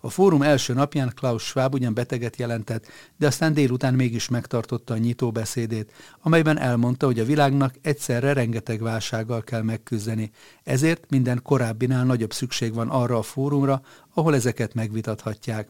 A 0.00 0.10
fórum 0.10 0.42
első 0.42 0.72
napján 0.72 1.12
Klaus 1.14 1.42
Schwab 1.42 1.74
ugyan 1.74 1.94
beteget 1.94 2.36
jelentett, 2.36 2.86
de 3.16 3.26
aztán 3.26 3.52
délután 3.52 3.94
mégis 3.94 4.28
megtartotta 4.28 4.94
a 4.94 4.98
nyitó 4.98 5.30
beszédét, 5.30 5.92
amelyben 6.20 6.58
elmondta, 6.58 7.06
hogy 7.06 7.18
a 7.18 7.24
világnak 7.24 7.74
egyszerre 7.82 8.32
rengeteg 8.32 8.82
válsággal 8.82 9.42
kell 9.42 9.62
megküzdeni, 9.62 10.30
ezért 10.64 11.10
minden 11.10 11.40
korábbinál 11.42 12.04
nagyobb 12.04 12.32
szükség 12.32 12.74
van 12.74 12.88
arra 12.88 13.18
a 13.18 13.22
fórumra, 13.22 13.82
ahol 14.14 14.34
ezeket 14.34 14.74
megvitathatják. 14.74 15.68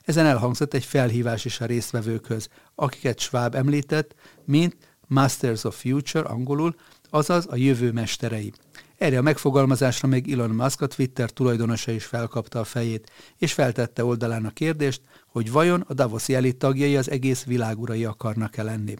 Ezen 0.00 0.26
elhangzott 0.26 0.74
egy 0.74 0.84
felhívás 0.84 1.44
is 1.44 1.60
a 1.60 1.66
résztvevőkhöz, 1.66 2.48
akiket 2.74 3.20
Schwab 3.20 3.54
említett, 3.54 4.14
mint 4.44 4.76
Masters 5.06 5.64
of 5.64 5.80
Future 5.80 6.28
angolul, 6.28 6.74
azaz 7.10 7.46
a 7.50 7.56
jövő 7.56 7.92
mesterei. 7.92 8.52
Erre 8.98 9.18
a 9.18 9.22
megfogalmazásra 9.22 10.08
még 10.08 10.32
Elon 10.32 10.50
Musk 10.50 10.80
a 10.80 10.86
Twitter 10.86 11.30
tulajdonosa 11.30 11.90
is 11.90 12.04
felkapta 12.04 12.60
a 12.60 12.64
fejét, 12.64 13.10
és 13.38 13.52
feltette 13.52 14.04
oldalán 14.04 14.44
a 14.44 14.50
kérdést, 14.50 15.00
hogy 15.26 15.50
vajon 15.50 15.84
a 15.88 15.94
Davoszi 15.94 16.34
elit 16.34 16.56
tagjai 16.56 16.96
az 16.96 17.10
egész 17.10 17.44
világurai 17.44 18.04
akarnak-e 18.04 18.62
lenni. 18.62 18.94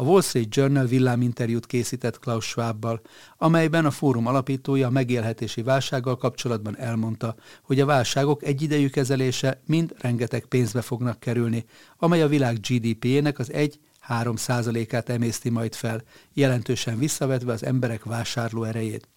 A 0.00 0.02
Wall 0.02 0.20
Street 0.22 0.54
Journal 0.54 0.86
villáminterjút 0.86 1.66
készített 1.66 2.18
Klaus 2.18 2.44
Schwabbal, 2.44 3.00
amelyben 3.38 3.84
a 3.84 3.90
fórum 3.90 4.26
alapítója 4.26 4.86
a 4.86 4.90
megélhetési 4.90 5.62
válsággal 5.62 6.16
kapcsolatban 6.16 6.78
elmondta, 6.78 7.34
hogy 7.62 7.80
a 7.80 7.86
válságok 7.86 8.42
egyidejű 8.42 8.88
kezelése 8.88 9.60
mind 9.66 9.94
rengeteg 9.98 10.44
pénzbe 10.44 10.80
fognak 10.80 11.20
kerülni, 11.20 11.64
amely 11.96 12.22
a 12.22 12.28
világ 12.28 12.60
GDP-jének 12.60 13.38
az 13.38 13.52
egy 13.52 13.78
3 14.00 14.34
át 14.90 15.08
emészti 15.08 15.50
majd 15.50 15.74
fel, 15.74 16.02
jelentősen 16.32 16.98
visszavetve 16.98 17.52
az 17.52 17.64
emberek 17.64 18.04
vásárló 18.04 18.64
erejét. 18.64 19.08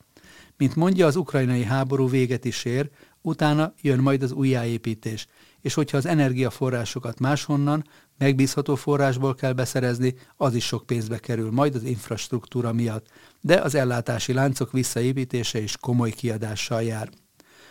Mint 0.57 0.75
mondja, 0.75 1.05
az 1.05 1.15
ukrajnai 1.15 1.63
háború 1.63 2.09
véget 2.09 2.45
is 2.45 2.65
ér, 2.65 2.89
utána 3.21 3.73
jön 3.81 3.99
majd 3.99 4.23
az 4.23 4.31
újjáépítés, 4.31 5.27
és 5.61 5.73
hogyha 5.73 5.97
az 5.97 6.05
energiaforrásokat 6.05 7.19
máshonnan, 7.19 7.83
megbízható 8.17 8.75
forrásból 8.75 9.35
kell 9.35 9.53
beszerezni, 9.53 10.15
az 10.37 10.55
is 10.55 10.65
sok 10.65 10.85
pénzbe 10.85 11.17
kerül 11.17 11.51
majd 11.51 11.75
az 11.75 11.83
infrastruktúra 11.83 12.73
miatt, 12.73 13.05
de 13.41 13.55
az 13.61 13.75
ellátási 13.75 14.33
láncok 14.33 14.71
visszaépítése 14.71 15.59
is 15.59 15.77
komoly 15.77 16.11
kiadással 16.11 16.83
jár. 16.83 17.09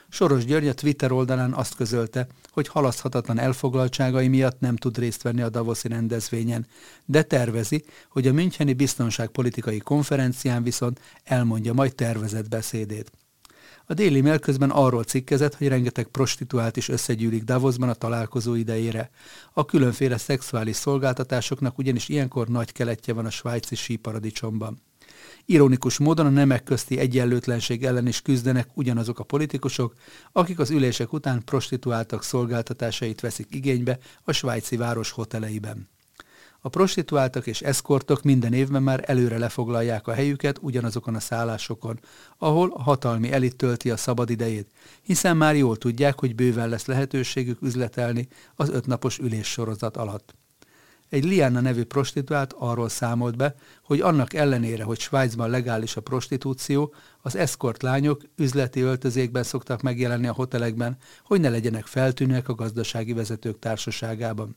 Soros 0.08 0.44
György 0.44 0.68
a 0.68 0.74
Twitter 0.74 1.12
oldalán 1.12 1.52
azt 1.52 1.74
közölte, 1.74 2.26
hogy 2.50 2.68
halaszthatatlan 2.68 3.38
elfoglaltságai 3.38 4.28
miatt 4.28 4.60
nem 4.60 4.76
tud 4.76 4.98
részt 4.98 5.22
venni 5.22 5.42
a 5.42 5.48
Davoszi 5.48 5.88
rendezvényen, 5.88 6.66
de 7.04 7.22
tervezi, 7.22 7.84
hogy 8.08 8.26
a 8.26 8.32
Müncheni 8.32 8.72
Biztonságpolitikai 8.72 9.78
Konferencián 9.78 10.62
viszont 10.62 11.00
elmondja 11.24 11.72
majd 11.72 11.94
tervezett 11.94 12.48
beszédét. 12.48 13.10
A 13.86 13.94
Déli 13.94 14.20
Mail 14.20 14.38
közben 14.38 14.70
arról 14.70 15.04
cikkezett, 15.04 15.54
hogy 15.54 15.68
rengeteg 15.68 16.06
prostituált 16.06 16.76
is 16.76 16.88
összegyűlik 16.88 17.42
Davosban 17.42 17.88
a 17.88 17.94
találkozó 17.94 18.54
idejére. 18.54 19.10
A 19.52 19.64
különféle 19.64 20.16
szexuális 20.18 20.76
szolgáltatásoknak 20.76 21.78
ugyanis 21.78 22.08
ilyenkor 22.08 22.48
nagy 22.48 22.72
keletje 22.72 23.14
van 23.14 23.26
a 23.26 23.30
svájci 23.30 23.74
síparadicsomban. 23.74 24.82
Ironikus 25.44 25.98
módon 25.98 26.26
a 26.26 26.30
nemek 26.30 26.62
közti 26.62 26.98
egyenlőtlenség 26.98 27.84
ellen 27.84 28.06
is 28.06 28.22
küzdenek 28.22 28.68
ugyanazok 28.74 29.18
a 29.18 29.24
politikusok, 29.24 29.94
akik 30.32 30.58
az 30.58 30.70
ülések 30.70 31.12
után 31.12 31.44
prostituáltak 31.44 32.22
szolgáltatásait 32.22 33.20
veszik 33.20 33.46
igénybe 33.50 33.98
a 34.24 34.32
svájci 34.32 34.76
város 34.76 35.10
hoteleiben. 35.10 35.88
A 36.64 36.68
prostituáltak 36.68 37.46
és 37.46 37.60
eszkortok 37.60 38.22
minden 38.22 38.52
évben 38.52 38.82
már 38.82 39.04
előre 39.06 39.38
lefoglalják 39.38 40.06
a 40.06 40.12
helyüket 40.12 40.58
ugyanazokon 40.60 41.14
a 41.14 41.20
szállásokon, 41.20 42.00
ahol 42.38 42.72
a 42.74 42.82
hatalmi 42.82 43.32
elit 43.32 43.56
tölti 43.56 43.90
a 43.90 43.96
szabad 43.96 44.30
idejét, 44.30 44.70
hiszen 45.02 45.36
már 45.36 45.56
jól 45.56 45.76
tudják, 45.76 46.20
hogy 46.20 46.34
bőven 46.34 46.68
lesz 46.68 46.86
lehetőségük 46.86 47.62
üzletelni 47.62 48.28
az 48.54 48.68
ötnapos 48.68 49.18
üléssorozat 49.18 49.96
alatt. 49.96 50.34
Egy 51.08 51.24
Liana 51.24 51.60
nevű 51.60 51.84
prostituált 51.84 52.54
arról 52.58 52.88
számolt 52.88 53.36
be, 53.36 53.54
hogy 53.84 54.00
annak 54.00 54.34
ellenére, 54.34 54.84
hogy 54.84 54.98
Svájcban 54.98 55.50
legális 55.50 55.96
a 55.96 56.00
prostitúció, 56.00 56.94
az 57.20 57.36
eszkort 57.36 57.82
lányok 57.82 58.22
üzleti 58.36 58.80
öltözékben 58.80 59.42
szoktak 59.42 59.82
megjelenni 59.82 60.26
a 60.26 60.32
hotelekben, 60.32 60.96
hogy 61.24 61.40
ne 61.40 61.48
legyenek 61.48 61.86
feltűnőek 61.86 62.48
a 62.48 62.54
gazdasági 62.54 63.12
vezetők 63.12 63.58
társaságában. 63.58 64.56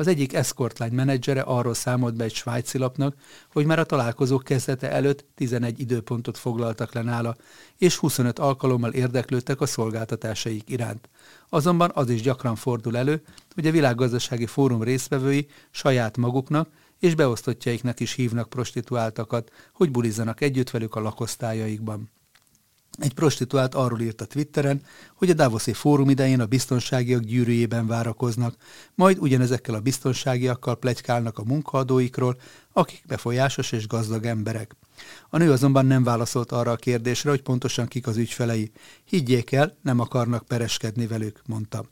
Az 0.00 0.06
egyik 0.06 0.34
eszkortlány 0.34 0.92
menedzsere 0.92 1.40
arról 1.40 1.74
számolt 1.74 2.16
be 2.16 2.24
egy 2.24 2.34
svájci 2.34 2.78
lapnak, 2.78 3.14
hogy 3.52 3.66
már 3.66 3.78
a 3.78 3.84
találkozók 3.84 4.44
kezdete 4.44 4.90
előtt 4.90 5.24
11 5.34 5.80
időpontot 5.80 6.38
foglaltak 6.38 6.92
le 6.92 7.02
nála, 7.02 7.36
és 7.78 7.96
25 7.96 8.38
alkalommal 8.38 8.92
érdeklődtek 8.92 9.60
a 9.60 9.66
szolgáltatásaik 9.66 10.70
iránt. 10.70 11.08
Azonban 11.48 11.90
az 11.94 12.10
is 12.10 12.22
gyakran 12.22 12.56
fordul 12.56 12.96
elő, 12.96 13.22
hogy 13.54 13.66
a 13.66 13.70
világgazdasági 13.70 14.46
fórum 14.46 14.82
résztvevői 14.82 15.46
saját 15.70 16.16
maguknak 16.16 16.68
és 16.98 17.14
beosztottjaiknak 17.14 18.00
is 18.00 18.12
hívnak 18.12 18.48
prostituáltakat, 18.48 19.50
hogy 19.72 19.90
bulizzanak 19.90 20.40
együtt 20.40 20.70
velük 20.70 20.94
a 20.94 21.00
lakosztályaikban. 21.00 22.10
Egy 23.00 23.14
prostituált 23.14 23.74
arról 23.74 24.00
írt 24.00 24.20
a 24.20 24.24
Twitteren, 24.24 24.82
hogy 25.14 25.30
a 25.30 25.34
Davoszi 25.34 25.72
fórum 25.72 26.10
idején 26.10 26.40
a 26.40 26.46
biztonságiak 26.46 27.22
gyűrűjében 27.22 27.86
várakoznak, 27.86 28.56
majd 28.94 29.18
ugyanezekkel 29.18 29.74
a 29.74 29.80
biztonságiakkal 29.80 30.78
plegykálnak 30.78 31.38
a 31.38 31.44
munkaadóikról, 31.44 32.36
akik 32.72 33.02
befolyásos 33.06 33.72
és 33.72 33.86
gazdag 33.86 34.24
emberek. 34.24 34.76
A 35.28 35.36
nő 35.36 35.52
azonban 35.52 35.86
nem 35.86 36.04
válaszolt 36.04 36.52
arra 36.52 36.70
a 36.70 36.76
kérdésre, 36.76 37.30
hogy 37.30 37.42
pontosan 37.42 37.86
kik 37.86 38.06
az 38.06 38.16
ügyfelei. 38.16 38.70
Higgyék 39.04 39.52
el, 39.52 39.76
nem 39.82 40.00
akarnak 40.00 40.46
pereskedni 40.46 41.06
velük, 41.06 41.42
mondta. 41.46 41.84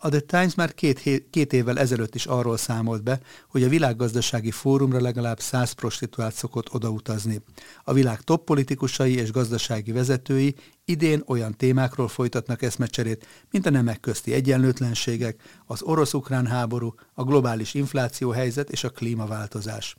A 0.00 0.08
The 0.08 0.20
Times 0.20 0.54
már 0.54 0.74
két, 0.74 1.28
két 1.30 1.52
évvel 1.52 1.78
ezelőtt 1.78 2.14
is 2.14 2.26
arról 2.26 2.56
számolt 2.56 3.02
be, 3.02 3.20
hogy 3.48 3.62
a 3.62 3.68
világgazdasági 3.68 4.50
fórumra 4.50 5.00
legalább 5.00 5.40
száz 5.40 5.72
prostituált 5.72 6.34
szokott 6.34 6.72
odautazni. 6.72 7.42
A 7.84 7.92
világ 7.92 8.20
top 8.20 8.44
politikusai 8.44 9.14
és 9.14 9.32
gazdasági 9.32 9.92
vezetői 9.92 10.54
idén 10.84 11.22
olyan 11.26 11.56
témákról 11.56 12.08
folytatnak 12.08 12.62
eszmecserét, 12.62 13.26
mint 13.50 13.66
a 13.66 13.70
nemek 13.70 14.00
közti 14.00 14.32
egyenlőtlenségek, 14.32 15.42
az 15.66 15.82
orosz-ukrán 15.82 16.46
háború, 16.46 16.94
a 17.14 17.24
globális 17.24 17.74
infláció 17.74 18.30
helyzet 18.30 18.70
és 18.70 18.84
a 18.84 18.90
klímaváltozás. 18.90 19.96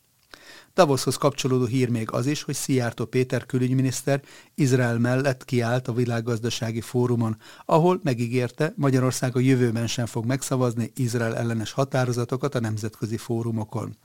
Davoshoz 0.74 1.16
kapcsolódó 1.16 1.66
hír 1.66 1.90
még 1.90 2.12
az 2.12 2.26
is, 2.26 2.44
hogy 2.44 2.56
Szijjártó 2.56 3.06
Péter 3.06 3.46
külügyminiszter 3.46 4.22
Izrael 4.56 5.00
mellett 5.00 5.46
kiállt 5.46 5.88
a 5.88 5.94
világgazdasági 5.94 6.82
fórumon, 6.82 7.38
ahol 7.66 8.00
megígérte, 8.04 8.74
Magyarország 8.76 9.36
a 9.36 9.40
jövőben 9.40 9.88
sem 9.88 10.06
fog 10.06 10.26
megszavazni 10.26 10.92
Izrael 10.96 11.36
ellenes 11.36 11.72
határozatokat 11.72 12.56
a 12.56 12.60
nemzetközi 12.60 13.18
fórumokon. 13.18 13.98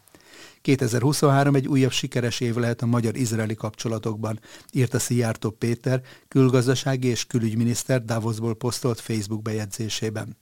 2023 0.60 1.54
egy 1.54 1.68
újabb 1.68 1.90
sikeres 1.90 2.40
év 2.40 2.54
lehet 2.54 2.82
a 2.82 2.86
magyar-izraeli 2.86 3.54
kapcsolatokban, 3.54 4.40
írta 4.72 4.98
Szijjártó 4.98 5.50
Péter, 5.50 6.02
külgazdasági 6.28 7.08
és 7.08 7.26
külügyminiszter 7.26 8.04
Davosból 8.04 8.54
posztolt 8.54 9.00
Facebook 9.00 9.42
bejegyzésében. 9.42 10.36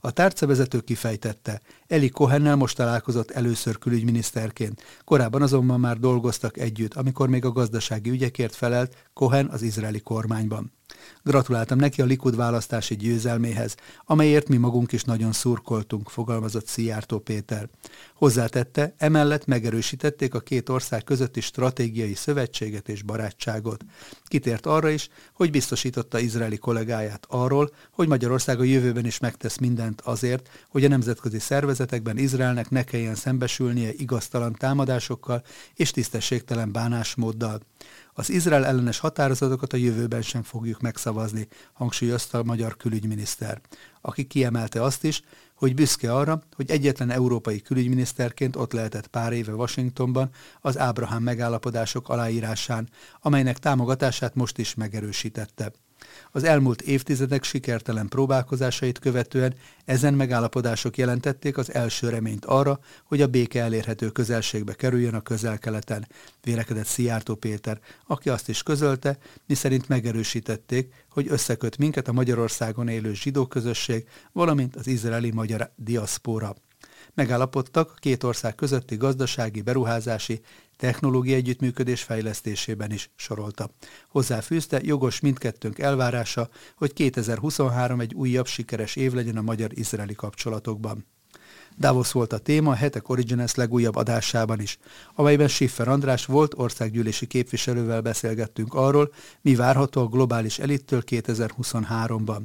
A 0.00 0.10
tárcavezető 0.10 0.80
kifejtette, 0.80 1.60
Eli 1.86 2.08
Kohennel 2.08 2.56
most 2.56 2.76
találkozott 2.76 3.30
először 3.30 3.78
külügyminiszterként, 3.78 4.82
korábban 5.04 5.42
azonban 5.42 5.80
már 5.80 5.98
dolgoztak 5.98 6.58
együtt, 6.58 6.94
amikor 6.94 7.28
még 7.28 7.44
a 7.44 7.52
gazdasági 7.52 8.10
ügyekért 8.10 8.54
felelt 8.54 8.96
Kohen 9.12 9.46
az 9.46 9.62
izraeli 9.62 10.00
kormányban. 10.00 10.72
Gratuláltam 11.22 11.78
neki 11.78 12.02
a 12.02 12.04
Likud 12.04 12.36
választási 12.36 12.96
győzelméhez, 12.96 13.74
amelyért 14.04 14.48
mi 14.48 14.56
magunk 14.56 14.92
is 14.92 15.02
nagyon 15.02 15.32
szurkoltunk, 15.32 16.08
fogalmazott 16.08 16.66
Szijjártó 16.66 17.18
Péter. 17.18 17.68
Hozzátette, 18.14 18.94
emellett 18.96 19.46
megerősítették 19.46 20.34
a 20.34 20.40
két 20.40 20.68
ország 20.68 21.04
közötti 21.04 21.40
stratégiai 21.40 22.14
szövetséget 22.14 22.88
és 22.88 23.02
barátságot. 23.02 23.84
Kitért 24.24 24.66
arra 24.66 24.88
is, 24.88 25.08
hogy 25.32 25.50
biztosította 25.50 26.18
izraeli 26.18 26.58
kollégáját 26.58 27.26
arról, 27.28 27.70
hogy 27.90 28.08
Magyarország 28.08 28.60
a 28.60 28.64
jövőben 28.64 29.06
is 29.06 29.18
megtesz 29.18 29.58
mindent 29.58 30.00
azért, 30.00 30.48
hogy 30.68 30.84
a 30.84 30.88
nemzetközi 30.88 31.38
szervezetekben 31.38 32.18
Izraelnek 32.18 32.70
ne 32.70 32.84
kelljen 32.84 33.14
szembesülnie 33.14 33.92
igaztalan 33.92 34.52
támadásokkal 34.58 35.42
és 35.74 35.90
tisztességtelen 35.90 36.72
bánásmóddal. 36.72 37.60
Az 38.12 38.30
Izrael 38.30 38.66
ellenes 38.66 38.98
határozatokat 38.98 39.72
a 39.72 39.76
jövőben 39.76 40.22
sem 40.22 40.42
fogjuk 40.42 40.80
megszavazni, 40.80 41.48
hangsúlyozta 41.72 42.38
a 42.38 42.44
magyar 42.44 42.76
külügyminiszter, 42.76 43.60
aki 44.00 44.24
kiemelte 44.24 44.82
azt 44.82 45.04
is, 45.04 45.22
hogy 45.54 45.74
büszke 45.74 46.14
arra, 46.14 46.42
hogy 46.56 46.70
egyetlen 46.70 47.10
európai 47.10 47.60
külügyminiszterként 47.60 48.56
ott 48.56 48.72
lehetett 48.72 49.06
pár 49.06 49.32
éve 49.32 49.52
Washingtonban 49.52 50.30
az 50.60 50.78
Ábrahám 50.78 51.22
megállapodások 51.22 52.08
aláírásán, 52.08 52.88
amelynek 53.20 53.58
támogatását 53.58 54.34
most 54.34 54.58
is 54.58 54.74
megerősítette. 54.74 55.72
Az 56.32 56.44
elmúlt 56.44 56.82
évtizedek 56.82 57.44
sikertelen 57.44 58.08
próbálkozásait 58.08 58.98
követően 58.98 59.54
ezen 59.84 60.14
megállapodások 60.14 60.96
jelentették 60.96 61.58
az 61.58 61.74
első 61.74 62.08
reményt 62.08 62.44
arra, 62.44 62.80
hogy 63.04 63.20
a 63.20 63.26
béke 63.26 63.62
elérhető 63.62 64.10
közelségbe 64.10 64.74
kerüljön 64.74 65.14
a 65.14 65.20
közel-keleten, 65.20 66.06
vélekedett 66.42 66.86
Szijjártó 66.86 67.34
Péter, 67.34 67.80
aki 68.06 68.28
azt 68.28 68.48
is 68.48 68.62
közölte, 68.62 69.18
miszerint 69.46 69.88
megerősítették, 69.88 70.94
hogy 71.10 71.26
összeköt 71.28 71.78
minket 71.78 72.08
a 72.08 72.12
Magyarországon 72.12 72.88
élő 72.88 73.14
zsidó 73.14 73.46
közösség, 73.46 74.08
valamint 74.32 74.76
az 74.76 74.86
izraeli 74.86 75.30
magyar 75.30 75.72
diaszpóra. 75.76 76.54
Megállapodtak 77.14 77.90
a 77.90 77.98
két 77.98 78.22
ország 78.22 78.54
közötti 78.54 78.96
gazdasági, 78.96 79.60
beruházási, 79.62 80.40
technológiai 80.80 81.36
együttműködés 81.36 82.02
fejlesztésében 82.02 82.92
is 82.92 83.10
sorolta. 83.16 83.70
Hozzáfűzte, 84.08 84.80
jogos 84.82 85.20
mindkettőnk 85.20 85.78
elvárása, 85.78 86.48
hogy 86.76 86.92
2023 86.92 88.00
egy 88.00 88.14
újabb 88.14 88.46
sikeres 88.46 88.96
év 88.96 89.12
legyen 89.12 89.36
a 89.36 89.42
magyar-izraeli 89.42 90.14
kapcsolatokban. 90.14 91.06
Davos 91.78 92.12
volt 92.12 92.32
a 92.32 92.38
téma 92.38 92.70
a 92.70 92.74
Hetek 92.74 93.08
Origines 93.08 93.54
legújabb 93.54 93.96
adásában 93.96 94.60
is, 94.60 94.78
amelyben 95.14 95.48
Schiffer 95.48 95.88
András 95.88 96.26
volt 96.26 96.54
országgyűlési 96.56 97.26
képviselővel 97.26 98.00
beszélgettünk 98.00 98.74
arról, 98.74 99.12
mi 99.40 99.54
várható 99.54 100.00
a 100.00 100.06
globális 100.06 100.58
elittől 100.58 101.02
2023-ban. 101.06 102.40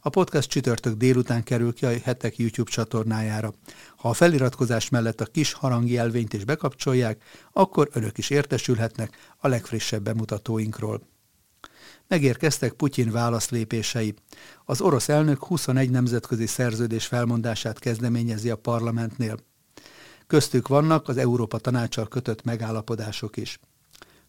A 0.00 0.08
podcast 0.08 0.48
csütörtök 0.48 0.94
délután 0.94 1.42
kerül 1.42 1.74
ki 1.74 1.86
a 1.86 1.98
Hetek 2.02 2.38
YouTube 2.38 2.70
csatornájára. 2.70 3.54
Ha 3.96 4.08
a 4.08 4.12
feliratkozás 4.12 4.88
mellett 4.88 5.20
a 5.20 5.24
kis 5.24 5.52
harangi 5.52 5.92
jelvényt 5.92 6.32
is 6.32 6.44
bekapcsolják, 6.44 7.22
akkor 7.52 7.88
önök 7.92 8.18
is 8.18 8.30
értesülhetnek 8.30 9.16
a 9.38 9.48
legfrissebb 9.48 10.02
bemutatóinkról. 10.02 11.02
Megérkeztek 12.08 12.72
Putyin 12.72 13.10
válaszlépései. 13.10 14.14
Az 14.64 14.80
orosz 14.80 15.08
elnök 15.08 15.44
21 15.44 15.90
nemzetközi 15.90 16.46
szerződés 16.46 17.06
felmondását 17.06 17.78
kezdeményezi 17.78 18.50
a 18.50 18.56
parlamentnél. 18.56 19.38
Köztük 20.26 20.68
vannak 20.68 21.08
az 21.08 21.16
Európa 21.16 21.58
tanácsal 21.58 22.08
kötött 22.08 22.44
megállapodások 22.44 23.36
is 23.36 23.60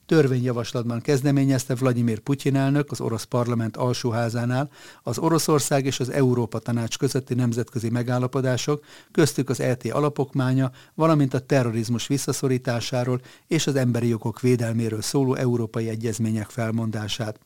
törvényjavaslatban 0.07 1.01
kezdeményezte 1.01 1.75
Vladimir 1.75 2.19
Putyin 2.19 2.55
elnök 2.55 2.91
az 2.91 3.01
orosz 3.01 3.23
parlament 3.23 3.77
alsóházánál 3.77 4.69
az 5.03 5.17
Oroszország 5.17 5.85
és 5.85 5.99
az 5.99 6.09
Európa 6.09 6.59
Tanács 6.59 6.97
közötti 6.97 7.33
nemzetközi 7.33 7.89
megállapodások, 7.89 8.83
köztük 9.11 9.49
az 9.49 9.59
ET 9.59 9.85
alapokmánya, 9.91 10.71
valamint 10.95 11.33
a 11.33 11.39
terrorizmus 11.39 12.07
visszaszorításáról 12.07 13.21
és 13.47 13.67
az 13.67 13.75
emberi 13.75 14.07
jogok 14.07 14.39
védelméről 14.39 15.01
szóló 15.01 15.35
európai 15.35 15.89
egyezmények 15.89 16.49
felmondását. 16.49 17.39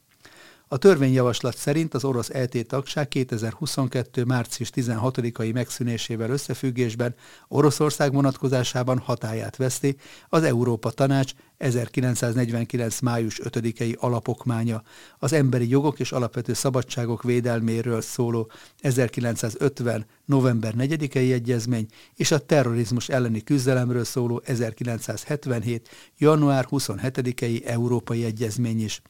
A 0.74 0.78
törvényjavaslat 0.78 1.58
szerint 1.58 1.94
az 1.94 2.04
orosz 2.04 2.30
ET 2.30 2.66
tagság 2.68 3.08
2022. 3.08 4.24
március 4.24 4.70
16-ai 4.76 5.54
megszűnésével 5.54 6.30
összefüggésben 6.30 7.16
Oroszország 7.48 8.14
vonatkozásában 8.14 8.98
hatáját 8.98 9.56
veszti 9.56 9.96
az 10.30 10.44
Európa 10.44 10.90
Tanács 10.90 11.32
1949. 11.58 13.00
május 13.00 13.42
5-i 13.44 13.98
alapokmánya, 13.98 14.84
az 15.20 15.34
emberi 15.34 15.70
jogok 15.70 16.00
és 16.00 16.12
alapvető 16.12 16.54
szabadságok 16.54 17.24
védelméről 17.24 18.02
szóló 18.02 18.52
1950. 18.80 20.06
november 20.26 20.74
4-i 20.78 21.32
egyezmény 21.32 21.86
és 22.16 22.32
a 22.32 22.46
terrorizmus 22.46 23.10
elleni 23.10 23.44
küzdelemről 23.44 24.04
szóló 24.04 24.42
1977. 24.46 25.90
január 26.18 26.68
27-i 26.70 27.66
európai 27.66 28.26
egyezmény 28.26 28.84
is. 28.84 29.02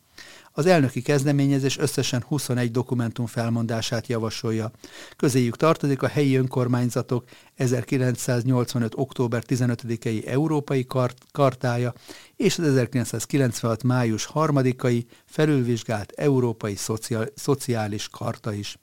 Az 0.53 0.65
elnöki 0.65 1.01
kezdeményezés 1.01 1.77
összesen 1.77 2.23
21 2.27 2.71
dokumentum 2.71 3.25
felmondását 3.25 4.07
javasolja. 4.07 4.71
Közéjük 5.17 5.57
tartozik 5.57 6.01
a 6.01 6.07
helyi 6.07 6.35
önkormányzatok 6.35 7.23
1985. 7.55 8.93
október 8.95 9.43
15-i 9.47 10.27
Európai 10.27 10.85
Kart- 10.85 11.23
Kartája 11.31 11.93
és 12.35 12.57
az 12.57 12.65
1996. 12.65 13.83
május 13.83 14.29
3-ai 14.33 15.03
felülvizsgált 15.25 16.11
Európai 16.11 16.75
Szociál- 16.75 17.31
Szociális 17.35 18.07
Karta 18.07 18.53
is. 18.53 18.77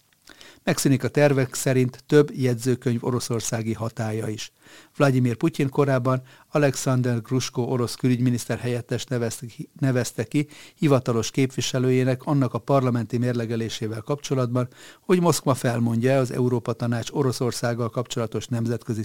Megszűnik 0.65 1.05
a 1.05 1.09
tervek 1.09 1.55
szerint 1.55 2.03
több 2.07 2.31
jegyzőkönyv 2.35 3.05
oroszországi 3.05 3.73
hatája 3.73 4.29
is. 4.29 4.53
Vladimir 4.97 5.37
Putyin 5.37 5.69
korábban 5.69 6.23
Alexander 6.51 7.23
Grushko 7.23 7.63
orosz 7.63 7.95
külügyminiszter 7.95 8.59
helyettes 8.59 9.05
nevezte 9.05 9.47
ki, 9.47 9.69
nevezte 9.81 10.25
ki 10.25 10.47
hivatalos 10.75 11.31
képviselőjének 11.31 12.23
annak 12.25 12.55
a 12.55 12.59
parlamenti 12.59 13.19
mérlegelésével 13.19 14.01
kapcsolatban, 14.01 14.69
hogy 15.01 15.21
Moszkva 15.21 15.55
felmondja 15.55 16.19
az 16.19 16.31
Európa 16.31 16.73
Tanács 16.73 17.11
Oroszországgal 17.11 17.91
kapcsolatos 17.91 18.47
nemzetközi 18.47 19.03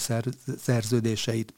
szerződéseit. 0.58 1.54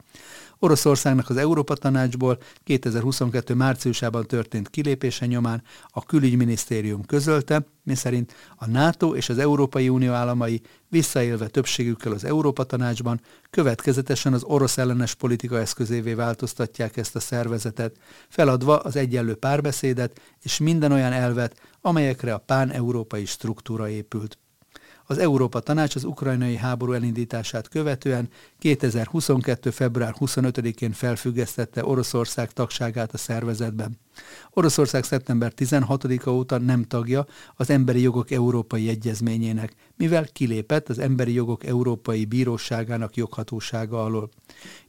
Oroszországnak 0.59 1.29
az 1.29 1.37
Európa 1.37 1.75
Tanácsból 1.75 2.37
2022. 2.63 3.53
márciusában 3.53 4.25
történt 4.25 4.69
kilépése 4.69 5.25
nyomán 5.25 5.63
a 5.87 6.05
külügyminisztérium 6.05 7.05
közölte, 7.05 7.65
miszerint 7.83 8.33
a 8.55 8.67
NATO 8.67 9.15
és 9.15 9.29
az 9.29 9.37
Európai 9.37 9.89
Unió 9.89 10.11
államai 10.11 10.61
visszaélve 10.95 11.47
többségükkel 11.47 12.11
az 12.11 12.23
Európa 12.23 12.63
Tanácsban 12.63 13.21
következetesen 13.49 14.33
az 14.33 14.43
orosz 14.43 14.77
ellenes 14.77 15.13
politika 15.13 15.59
eszközévé 15.59 16.13
változtatják 16.13 16.97
ezt 16.97 17.15
a 17.15 17.19
szervezetet, 17.19 17.95
feladva 18.29 18.77
az 18.77 18.95
egyenlő 18.95 19.35
párbeszédet 19.35 20.21
és 20.41 20.57
minden 20.57 20.91
olyan 20.91 21.11
elvet, 21.11 21.59
amelyekre 21.81 22.33
a 22.33 22.37
pán-európai 22.37 23.25
struktúra 23.25 23.89
épült. 23.89 24.37
Az 25.07 25.17
Európa 25.17 25.59
Tanács 25.59 25.95
az 25.95 26.03
ukrajnai 26.03 26.55
háború 26.55 26.91
elindítását 26.93 27.67
követően 27.67 28.29
2022. 28.59 29.69
február 29.69 30.15
25-én 30.19 30.91
felfüggesztette 30.91 31.85
Oroszország 31.85 32.51
tagságát 32.51 33.13
a 33.13 33.17
szervezetben. 33.17 33.99
Oroszország 34.49 35.03
szeptember 35.03 35.53
16-a 35.57 36.29
óta 36.29 36.57
nem 36.57 36.83
tagja 36.83 37.25
az 37.55 37.69
Emberi 37.69 38.01
Jogok 38.01 38.31
Európai 38.31 38.89
Egyezményének, 38.89 39.75
mivel 39.97 40.27
kilépett 40.33 40.89
az 40.89 40.99
Emberi 40.99 41.33
Jogok 41.33 41.65
Európai 41.65 42.25
Bíróságának 42.25 43.15
joghatósága 43.15 44.03
alól. 44.03 44.29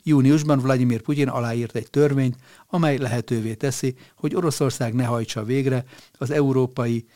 Júniusban 0.02 0.58
Vladimir 0.58 1.00
Putyin 1.00 1.28
aláírt 1.28 1.76
egy 1.76 1.90
törvényt, 1.90 2.36
amely 2.68 2.98
lehetővé 2.98 3.54
teszi, 3.54 3.94
hogy 4.16 4.34
Oroszország 4.34 4.94
ne 4.94 5.04
hajtsa 5.04 5.44
végre 5.44 5.84
az 6.18 6.30
Európai 6.30 7.06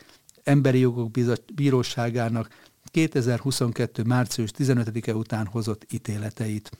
Emberi 0.43 0.79
Jogok 0.79 1.11
Bíróságának 1.53 2.49
2022. 2.91 4.03
március 4.03 4.49
15-e 4.57 5.15
után 5.15 5.45
hozott 5.45 5.85
ítéleteit. 5.91 6.71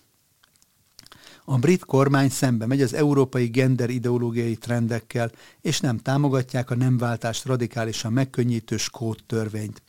A 1.45 1.57
brit 1.57 1.85
kormány 1.85 2.29
szembe 2.29 2.65
megy 2.65 2.81
az 2.81 2.93
európai 2.93 3.47
gender 3.47 3.89
ideológiai 3.89 4.55
trendekkel, 4.55 5.31
és 5.61 5.79
nem 5.79 5.97
támogatják 5.97 6.69
a 6.69 6.75
nemváltást 6.75 7.45
radikálisan 7.45 8.13
megkönnyítő 8.13 8.77
skót 8.77 9.23
törvényt. 9.25 9.81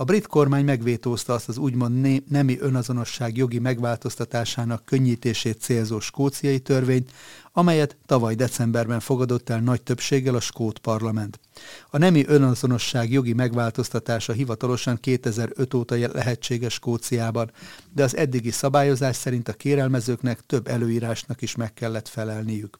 A 0.00 0.04
brit 0.04 0.26
kormány 0.26 0.64
megvétózta 0.64 1.32
azt 1.32 1.48
az 1.48 1.58
úgymond 1.58 2.22
nemi 2.28 2.58
önazonosság 2.60 3.36
jogi 3.36 3.58
megváltoztatásának 3.58 4.84
könnyítését 4.84 5.60
célzó 5.60 6.00
skóciai 6.00 6.58
törvényt, 6.58 7.12
amelyet 7.52 7.96
tavaly 8.06 8.34
decemberben 8.34 9.00
fogadott 9.00 9.48
el 9.48 9.60
nagy 9.60 9.82
többséggel 9.82 10.34
a 10.34 10.40
skót 10.40 10.78
parlament. 10.78 11.40
A 11.90 11.98
nemi 11.98 12.24
önazonosság 12.26 13.10
jogi 13.12 13.32
megváltoztatása 13.32 14.32
hivatalosan 14.32 15.00
2005 15.00 15.74
óta 15.74 15.96
lehetséges 16.12 16.72
Skóciában, 16.72 17.50
de 17.92 18.02
az 18.02 18.16
eddigi 18.16 18.50
szabályozás 18.50 19.16
szerint 19.16 19.48
a 19.48 19.52
kérelmezőknek 19.52 20.40
több 20.46 20.68
előírásnak 20.68 21.42
is 21.42 21.56
meg 21.56 21.74
kellett 21.74 22.08
felelniük 22.08 22.78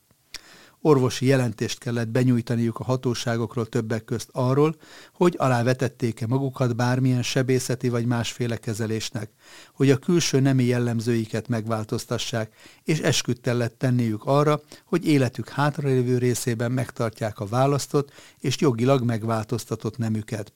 orvosi 0.81 1.27
jelentést 1.27 1.79
kellett 1.79 2.09
benyújtaniuk 2.09 2.79
a 2.79 2.85
hatóságokról 2.85 3.67
többek 3.67 4.05
közt 4.05 4.29
arról, 4.33 4.77
hogy 5.13 5.35
alávetették-e 5.39 6.27
magukat 6.27 6.77
bármilyen 6.77 7.23
sebészeti 7.23 7.89
vagy 7.89 8.07
másféle 8.07 8.57
kezelésnek, 8.57 9.31
hogy 9.73 9.91
a 9.91 9.97
külső 9.97 10.41
nemi 10.41 10.65
jellemzőiket 10.65 11.49
megváltoztassák, 11.49 12.55
és 12.85 12.99
esküdt 12.99 13.41
kellett 13.41 13.79
tenniük 13.79 14.25
arra, 14.25 14.61
hogy 14.85 15.07
életük 15.07 15.49
hátralévő 15.49 16.19
részében 16.19 16.73
megtartják 16.73 17.41
a 17.41 17.47
választott 17.47 18.13
és 18.39 18.57
jogilag 18.59 19.03
megváltoztatott 19.03 19.99
nemüket. 19.99 20.53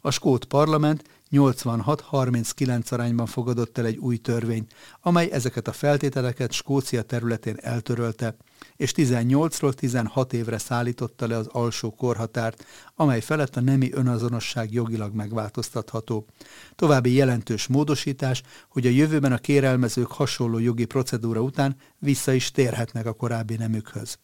A 0.00 0.10
skót 0.10 0.44
parlament 0.44 1.02
86-39 1.30 2.92
arányban 2.92 3.26
fogadott 3.26 3.78
el 3.78 3.84
egy 3.84 3.96
új 3.96 4.16
törvényt, 4.16 4.74
amely 5.00 5.28
ezeket 5.32 5.68
a 5.68 5.72
feltételeket 5.72 6.52
Skócia 6.52 7.02
területén 7.02 7.56
eltörölte, 7.60 8.36
és 8.76 8.92
18-ról 8.96 9.72
16 9.72 10.32
évre 10.32 10.58
szállította 10.58 11.26
le 11.26 11.36
az 11.36 11.46
alsó 11.46 11.90
korhatárt, 11.90 12.64
amely 12.94 13.20
felett 13.20 13.56
a 13.56 13.60
nemi 13.60 13.92
önazonosság 13.92 14.72
jogilag 14.72 15.14
megváltoztatható. 15.14 16.26
További 16.74 17.12
jelentős 17.12 17.66
módosítás, 17.66 18.42
hogy 18.68 18.86
a 18.86 18.90
jövőben 18.90 19.32
a 19.32 19.38
kérelmezők 19.38 20.12
hasonló 20.12 20.58
jogi 20.58 20.84
procedúra 20.84 21.40
után 21.40 21.76
vissza 21.98 22.32
is 22.32 22.50
térhetnek 22.50 23.06
a 23.06 23.12
korábbi 23.12 23.56
nemükhöz. 23.56 24.18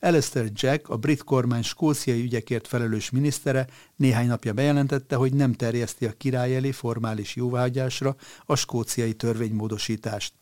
Alistair 0.00 0.50
Jack, 0.54 0.88
a 0.88 0.96
brit 0.96 1.24
kormány 1.24 1.62
skóciai 1.62 2.22
ügyekért 2.22 2.66
felelős 2.66 3.10
minisztere 3.10 3.66
néhány 3.96 4.26
napja 4.26 4.52
bejelentette, 4.52 5.16
hogy 5.16 5.34
nem 5.34 5.52
terjeszti 5.52 6.06
a 6.06 6.12
király 6.12 6.56
elé 6.56 6.70
formális 6.70 7.36
jóváhagyásra 7.36 8.16
a 8.44 8.56
skóciai 8.56 9.14
törvénymódosítást. 9.14 10.32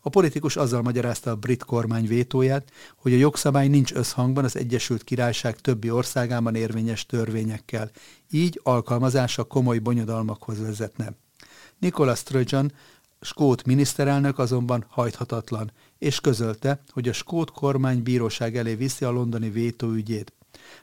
A 0.00 0.08
politikus 0.08 0.56
azzal 0.56 0.82
magyarázta 0.82 1.30
a 1.30 1.36
brit 1.36 1.64
kormány 1.64 2.06
vétóját, 2.06 2.72
hogy 2.96 3.12
a 3.12 3.16
jogszabály 3.16 3.68
nincs 3.68 3.92
összhangban 3.92 4.44
az 4.44 4.56
Egyesült 4.56 5.04
Királyság 5.04 5.60
többi 5.60 5.90
országában 5.90 6.54
érvényes 6.54 7.06
törvényekkel, 7.06 7.90
így 8.30 8.60
alkalmazása 8.62 9.44
komoly 9.44 9.78
bonyodalmakhoz 9.78 10.60
vezetne. 10.60 11.12
Nicola 11.78 12.14
Sturgeon, 12.14 12.72
skót 13.20 13.64
miniszterelnök 13.64 14.38
azonban 14.38 14.84
hajthatatlan, 14.88 15.72
és 15.98 16.20
közölte, 16.20 16.82
hogy 16.88 17.08
a 17.08 17.12
skót 17.12 17.50
kormány 17.50 18.02
bíróság 18.02 18.56
elé 18.56 18.74
viszi 18.74 19.04
a 19.04 19.10
londoni 19.10 19.50
vétóügyét, 19.50 20.32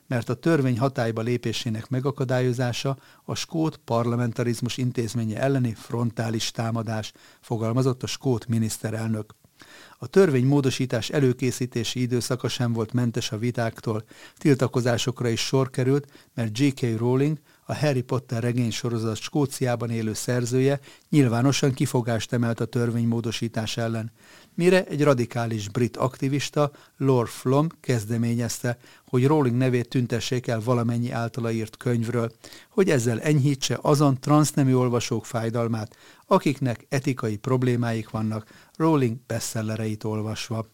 mert 0.07 0.29
a 0.29 0.33
törvény 0.33 0.79
hatályba 0.79 1.21
lépésének 1.21 1.89
megakadályozása 1.89 2.97
a 3.23 3.35
skót 3.35 3.77
parlamentarizmus 3.77 4.77
intézménye 4.77 5.39
elleni 5.39 5.73
frontális 5.73 6.51
támadás, 6.51 7.11
fogalmazott 7.41 8.03
a 8.03 8.07
skót 8.07 8.47
miniszterelnök. 8.47 9.35
A 9.97 10.07
törvény 10.07 10.45
módosítás 10.45 11.09
előkészítési 11.09 12.01
időszaka 12.01 12.47
sem 12.47 12.73
volt 12.73 12.93
mentes 12.93 13.31
a 13.31 13.37
vitáktól, 13.37 14.03
tiltakozásokra 14.37 15.29
is 15.29 15.39
sor 15.45 15.69
került, 15.69 16.11
mert 16.33 16.57
J.K. 16.57 16.97
Rowling, 16.97 17.37
a 17.65 17.75
Harry 17.75 18.01
Potter 18.01 18.43
regény 18.43 18.71
sorozat 18.71 19.17
Skóciában 19.17 19.89
élő 19.89 20.13
szerzője 20.13 20.79
nyilvánosan 21.09 21.73
kifogást 21.73 22.33
emelt 22.33 22.59
a 22.59 22.65
törvénymódosítás 22.65 23.77
ellen 23.77 24.11
mire 24.55 24.85
egy 24.85 25.03
radikális 25.03 25.69
brit 25.69 25.97
aktivista, 25.97 26.71
Lord 26.97 27.29
Flom 27.29 27.67
kezdeményezte, 27.79 28.77
hogy 29.07 29.27
Rowling 29.27 29.55
nevét 29.55 29.89
tüntessék 29.89 30.47
el 30.47 30.61
valamennyi 30.61 31.11
általa 31.11 31.51
írt 31.51 31.77
könyvről, 31.77 32.31
hogy 32.69 32.89
ezzel 32.89 33.21
enyhítse 33.21 33.79
azon 33.81 34.19
transznemű 34.19 34.73
olvasók 34.73 35.25
fájdalmát, 35.25 35.95
akiknek 36.25 36.85
etikai 36.89 37.37
problémáik 37.37 38.09
vannak 38.09 38.69
Rowling 38.75 39.17
bestsellereit 39.27 40.03
olvasva. 40.03 40.67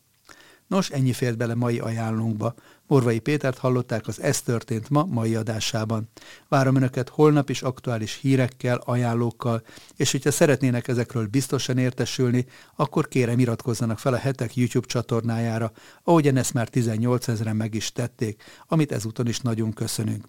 Nos, 0.68 0.90
ennyi 0.90 1.14
fért 1.14 1.38
bele 1.38 1.56
mai 1.56 1.80
ajánlónkba. 1.80 2.54
Morvai 2.88 3.20
Pétert 3.20 3.58
hallották 3.58 4.08
az 4.08 4.22
Ez 4.22 4.42
történt 4.42 4.90
ma 4.90 5.04
mai 5.04 5.36
adásában. 5.36 6.10
Várom 6.48 6.76
Önöket 6.76 7.10
holnap 7.10 7.50
is 7.50 7.62
aktuális 7.62 8.20
hírekkel, 8.22 8.82
ajánlókkal, 8.86 9.64
és 9.96 10.12
hogyha 10.12 10.32
szeretnének 10.32 10.88
ezekről 10.88 11.28
biztosan 11.28 11.78
értesülni, 11.78 12.46
akkor 12.76 13.08
kérem 13.08 13.40
iratkozzanak 13.40 14.00
fel 14.00 14.14
a 14.14 14.18
hetek 14.18 14.56
YouTube 14.56 14.88
csatornájára, 14.88 15.72
ahogyan 16.04 16.38
ezt 16.38 16.54
már 16.54 16.68
18 16.68 17.28
ezeren 17.28 17.56
meg 17.56 17.74
is 17.74 17.92
tették, 17.92 18.44
amit 18.68 18.92
ezúton 18.92 19.28
is 19.28 19.40
nagyon 19.40 19.74
köszönünk. 19.74 20.26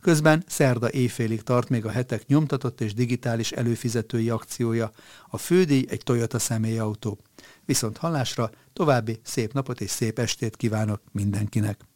Közben 0.00 0.44
szerda 0.46 0.92
éjfélig 0.92 1.42
tart 1.42 1.68
még 1.68 1.86
a 1.86 1.90
hetek 1.90 2.26
nyomtatott 2.26 2.80
és 2.80 2.94
digitális 2.94 3.52
előfizetői 3.52 4.30
akciója. 4.30 4.90
A 5.28 5.38
fődíj 5.38 5.84
egy 5.88 6.02
Toyota 6.02 6.38
személyautó. 6.38 7.18
Viszont 7.64 7.96
hallásra 7.96 8.50
további 8.72 9.20
szép 9.22 9.52
napot 9.52 9.80
és 9.80 9.90
szép 9.90 10.18
estét 10.18 10.56
kívánok 10.56 11.02
mindenkinek! 11.12 11.89